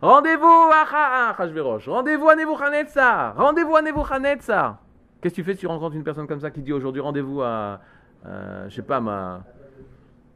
[0.02, 4.78] Rendez-vous à rendez-vous à Nebuchadnezzar, rendez-vous à Nebuchadnezzar.
[5.20, 7.42] Qu'est-ce que tu fais si tu rencontres une personne comme ça qui dit aujourd'hui rendez-vous
[7.42, 7.80] à,
[8.24, 9.44] je sais pas, ma,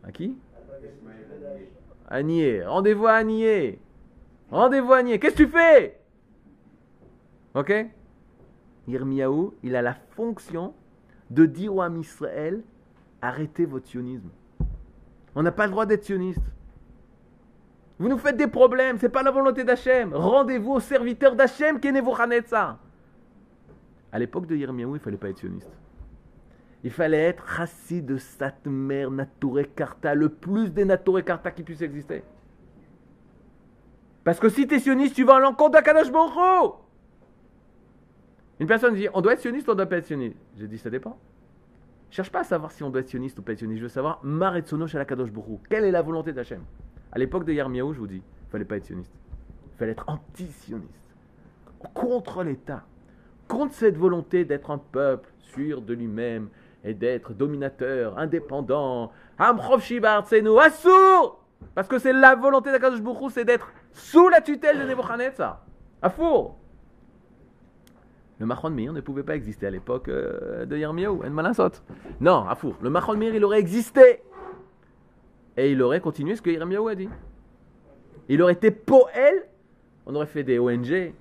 [0.02, 0.36] à qui?
[2.08, 2.62] À Nier.
[2.64, 3.80] Rendez-vous à Nier.
[4.50, 5.18] Rendez-vous à Nier.
[5.18, 5.98] Qu'est-ce que tu fais?
[7.54, 7.72] Ok?
[8.86, 10.74] Yirmiyahu, il a la fonction
[11.30, 12.62] de dire à Israël
[13.22, 14.28] arrêtez votre sionisme.
[15.34, 16.42] On n'a pas le droit d'être sioniste.
[17.99, 20.12] Vous nous faites des problèmes, c'est pas la volonté d'Hachem.
[20.14, 22.55] Rendez-vous au serviteur d'Hachem qui est.
[24.12, 25.70] À l'époque de Yirmiyahu, il fallait pas être sioniste.
[26.82, 31.82] Il fallait être chassid de Satmer, Nature Karta, le plus des Nature Karta qui puissent
[31.82, 32.22] exister.
[34.22, 36.74] Parce que si tu es sioniste, tu vas à l'encontre d'Akadash Baruch
[38.59, 40.36] Une personne dit on doit être sioniste ou on doit pas être sioniste?
[40.57, 41.18] J'ai dit ça dépend.
[42.11, 43.80] Je cherche pas à savoir si on doit être sioniste ou pas être sioniste.
[43.80, 46.61] Je veux savoir Maretsono Shalakadosh Baruch Quelle est la volonté d'Hachem?
[47.14, 49.12] À l'époque de Yermiaou, je vous dis, il fallait pas être sioniste.
[49.72, 51.14] Il fallait être anti-sioniste.
[51.94, 52.84] Contre l'État.
[53.46, 56.48] Contre cette volonté d'être un peuple sûr de lui-même,
[56.84, 59.10] et d'être dominateur, indépendant.
[61.74, 65.64] Parce que c'est la volonté d'Akadosh Baruch c'est d'être sous la tutelle de Nebuchadnezzar.
[66.02, 66.58] Afour.
[68.38, 71.70] Le Machon Meir ne pouvait pas exister à l'époque euh, de Yermiaou, en Malansot.
[72.20, 72.74] Non, Afour.
[72.82, 74.22] Le Machon Meir, il aurait existé.
[75.57, 77.09] Et il aurait continué ce que Yermiaou a dit.
[78.28, 79.46] Il aurait été Poel.
[80.07, 81.12] On aurait fait des ONG.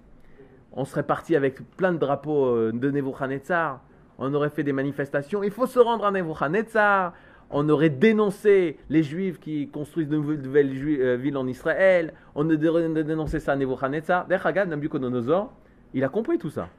[0.71, 3.81] On serait parti avec plein de drapeaux euh, de Nebuchadnezzar
[4.17, 5.43] on aurait fait des manifestations.
[5.43, 7.13] Il faut se rendre à Nebuchadnezzar.
[7.49, 12.13] On aurait dénoncé les Juifs qui construisent de nouvelles euh, villes en Israël.
[12.35, 14.27] On aurait dénoncé ça à Nebuchadnezzar.
[14.27, 15.51] D'ailleurs, Nabucodonosor,
[15.93, 16.69] il a compris tout ça.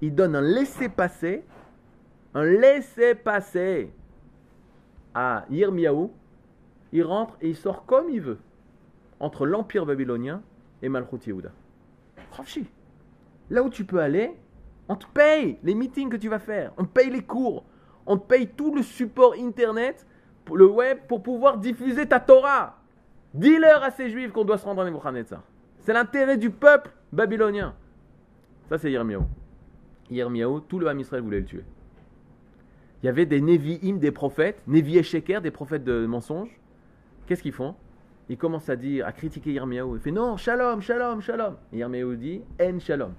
[0.00, 1.44] Il donne un laissez-passer,
[2.34, 3.90] un laissez-passer
[5.14, 6.08] à Yirmiyahu.
[6.92, 8.38] Il rentre et il sort comme il veut
[9.18, 10.42] entre l'empire babylonien
[10.82, 11.50] et Malchut Yehuda.
[13.50, 14.34] Là où tu peux aller,
[14.88, 16.72] on te paye les meetings que tu vas faire.
[16.76, 17.64] On te paye les cours.
[18.04, 20.06] On te paye tout le support internet,
[20.52, 22.78] le web, pour pouvoir diffuser ta Torah.
[23.32, 25.42] Dis-leur à ces juifs qu'on doit se rendre à Nebuchadnezzar.
[25.80, 27.74] C'est l'intérêt du peuple babylonien.
[28.68, 29.22] Ça, c'est Yirmiyahu.
[30.10, 31.64] Yirmiyahu, tout le Ham Israël voulait le tuer.
[33.02, 36.60] Il y avait des Nevi'im, des prophètes, Nevi Sheker, des prophètes de mensonges.
[37.32, 37.74] Qu'est-ce qu'ils font?
[38.28, 39.94] Ils commencent à dire, à critiquer Yirmiyahu.
[39.94, 41.56] Il fait non, shalom, shalom, shalom.
[41.72, 41.82] Et
[42.18, 43.14] dit, en shalom.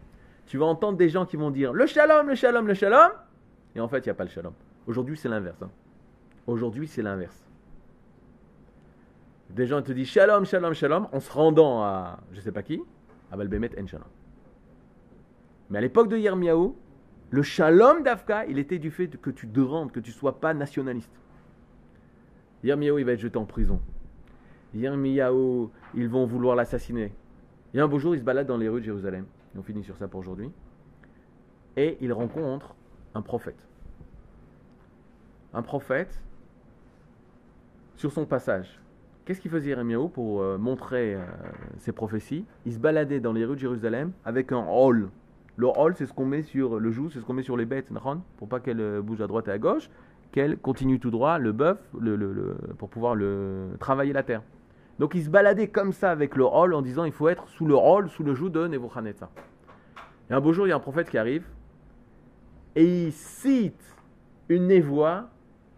[0.46, 3.10] Tu vas entendre des gens qui vont dire le shalom, le shalom, le shalom.
[3.76, 4.54] Et en fait, il n'y a pas le shalom.
[4.86, 5.64] Aujourd'hui, c'est l'inverse.
[5.64, 5.72] hein.
[6.46, 7.44] Aujourd'hui, c'est l'inverse.
[9.50, 12.84] Des gens te disent shalom, shalom, shalom, en se rendant à je sais pas qui,
[13.32, 14.06] à Balbemet en shalom.
[15.72, 16.74] Mais à l'époque de Yirmiyahu,
[17.32, 20.40] le shalom d'Afka, il était du fait que tu te rendes, que tu ne sois
[20.40, 21.20] pas nationaliste.
[22.64, 23.82] Yirmiyahu, il va être jeté en prison.
[24.74, 27.12] Yirmiyahu, ils vont vouloir l'assassiner.
[27.74, 29.26] Et un beau jour, il se balade dans les rues de Jérusalem.
[29.58, 30.52] On finit sur ça pour aujourd'hui.
[31.78, 32.76] Et il rencontre
[33.14, 33.68] un prophète.
[35.54, 36.22] Un prophète
[37.96, 38.80] sur son passage.
[39.26, 41.24] Qu'est-ce qu'il faisait Yirmiyahu pour euh, montrer euh,
[41.78, 42.46] ses prophéties?
[42.66, 45.10] Il se baladait dans les rues de Jérusalem avec un hall.
[45.56, 47.66] Le hall, c'est ce qu'on met sur le joug, c'est ce qu'on met sur les
[47.66, 47.90] bêtes,
[48.38, 49.90] pour pas qu'elles euh, bougent à droite et à gauche,
[50.32, 51.78] qu'elles continuent tout droit, le bœuf,
[52.80, 54.42] pour pouvoir le, travailler la terre.
[55.04, 57.66] Donc il se baladait comme ça avec le hall en disant il faut être sous
[57.66, 59.30] le hall, sous le joug de Nebuchadnezzar.
[60.30, 61.46] Et un beau jour, il y a un prophète qui arrive
[62.78, 63.84] et il cite
[64.48, 65.28] une névoie,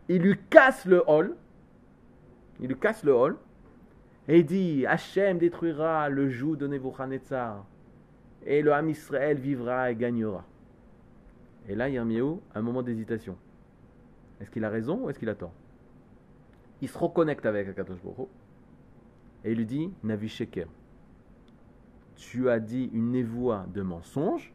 [0.09, 1.35] il lui casse le hall,
[2.59, 3.35] il lui casse le hall
[4.27, 7.65] et il dit Hachem détruira le joug de Nebuchadnezzar
[8.45, 10.45] et le Ham Israël vivra et gagnera.
[11.67, 13.35] Et là, Yirmiyahu a un moment d'hésitation.
[14.39, 15.53] Est-ce qu'il a raison ou est-ce qu'il a tort?
[16.79, 18.29] Il se reconnecte avec Akadosh Baruch
[19.45, 20.67] et il lui dit Navi Sheker,
[22.15, 24.53] tu as dit une névoie de mensonge,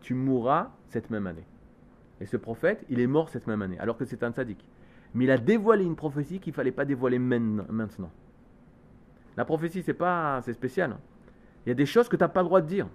[0.00, 1.46] tu mourras cette même année.
[2.20, 4.64] Et ce prophète, il est mort cette même année, alors que c'est un sadique.
[5.14, 8.10] Mais il a dévoilé une prophétie qu'il ne fallait pas dévoiler maintenant.
[9.36, 10.92] La prophétie, c'est pas, c'est spécial.
[10.92, 11.00] hein.
[11.64, 12.88] Il y a des choses que tu n'as pas le droit de dire.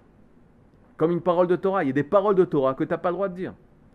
[0.96, 1.82] Comme une parole de Torah.
[1.82, 3.54] Il y a des paroles de Torah que tu n'as pas le droit de dire.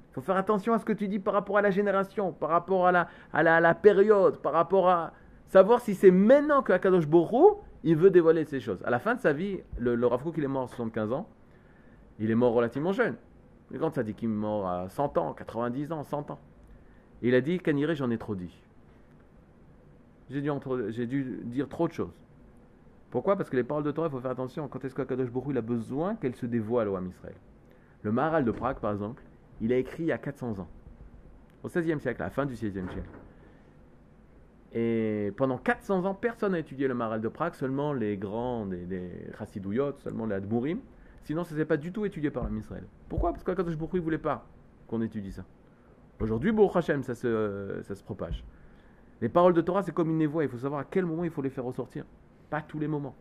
[0.10, 2.50] Il faut faire attention à ce que tu dis par rapport à la génération, par
[2.50, 5.14] rapport à la, à la, à la période, par rapport à
[5.50, 8.82] savoir si c'est maintenant que Akadosh Borou, il veut dévoiler ces choses.
[8.86, 11.28] À la fin de sa vie, le, le Rav il est mort à 75 ans.
[12.20, 13.16] Il est mort relativement jeune.
[13.72, 16.40] Mais quand ça dit qu'il est mort à 100 ans, 90 ans, 100 ans.
[17.22, 18.54] Il a dit, Kaniré, j'en ai trop dit.
[20.30, 20.50] J'ai dû,
[20.90, 22.14] j'ai dû dire trop de choses.
[23.10, 23.36] Pourquoi?
[23.36, 24.68] Parce que les paroles de Torah, il faut faire attention.
[24.68, 27.36] Quand est-ce qu'Akadosh Hu, il a besoin qu'elles se dévoilent au Ham Israël
[28.04, 29.24] Le Maharal de Prague, par exemple,
[29.62, 30.68] il a écrit il y a 400 ans.
[31.64, 33.10] Au XVIe siècle, à la fin du XVIe siècle.
[34.74, 38.86] Et pendant 400 ans, personne n'a étudié le Maharal de Prague, seulement les grands, les,
[38.86, 39.12] les
[39.98, 40.80] seulement les Admourim.
[41.24, 42.84] Sinon, ça ne s'est pas du tout étudié par l'Am Israël.
[43.08, 43.32] Pourquoi?
[43.32, 44.46] Parce qu'Akadosh Baruch ne voulait pas
[44.88, 45.44] qu'on étudie ça.
[46.20, 48.44] Aujourd'hui, Baruch Hashem, ça se, ça se propage.
[49.22, 50.44] Les paroles de Torah, c'est comme une névoie.
[50.44, 52.06] Il faut savoir à quel moment il faut les faire ressortir.
[52.50, 53.16] Pas tous les moments.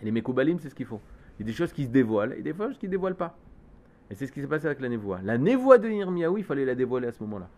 [0.00, 1.00] Et les Mekoubalim, c'est ce qu'il faut.
[1.38, 3.36] Il y a des choses qui se dévoilent et des choses qui ne dévoilent pas.
[4.10, 5.20] Et c'est ce qui s'est passé avec la névoie.
[5.22, 7.48] La névoie de Yirmiyahu, il fallait la dévoiler à ce moment-là.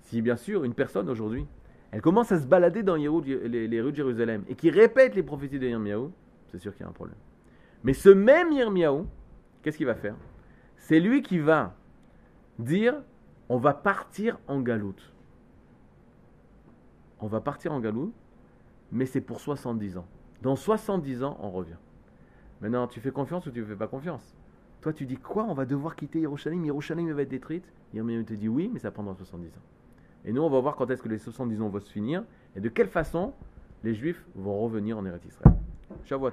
[0.00, 1.46] Si bien sûr, une personne aujourd'hui,
[1.92, 5.58] elle commence à se balader dans les rues de Jérusalem et qui répète les prophéties
[5.58, 6.08] de Yirmiyahu,
[6.48, 7.18] c'est sûr qu'il y a un problème.
[7.84, 9.04] Mais ce même Yirmiyahu,
[9.62, 10.16] qu'est-ce qu'il va faire?
[10.76, 11.76] C'est lui qui va
[12.58, 12.94] dire
[13.50, 15.12] on va partir en galoute.
[17.20, 18.14] On va partir en galoute,
[18.90, 20.06] mais c'est pour 70 ans.
[20.40, 21.76] Dans 70 ans, on revient.
[22.62, 24.34] Maintenant, tu fais confiance ou tu ne fais pas confiance?
[24.80, 25.44] Toi, tu dis quoi?
[25.44, 28.90] On va devoir quitter Yerushalayim Yerushalayim va être détruite Yirmiyahu te dit oui, mais ça
[28.90, 29.81] prendra 70 ans.
[30.24, 32.22] Et nous, on va voir quand est-ce que les 70 ans vont se finir
[32.56, 33.32] et de quelle façon
[33.82, 35.54] les Juifs vont revenir en Eretz Israël.
[36.04, 36.30] Shavuot.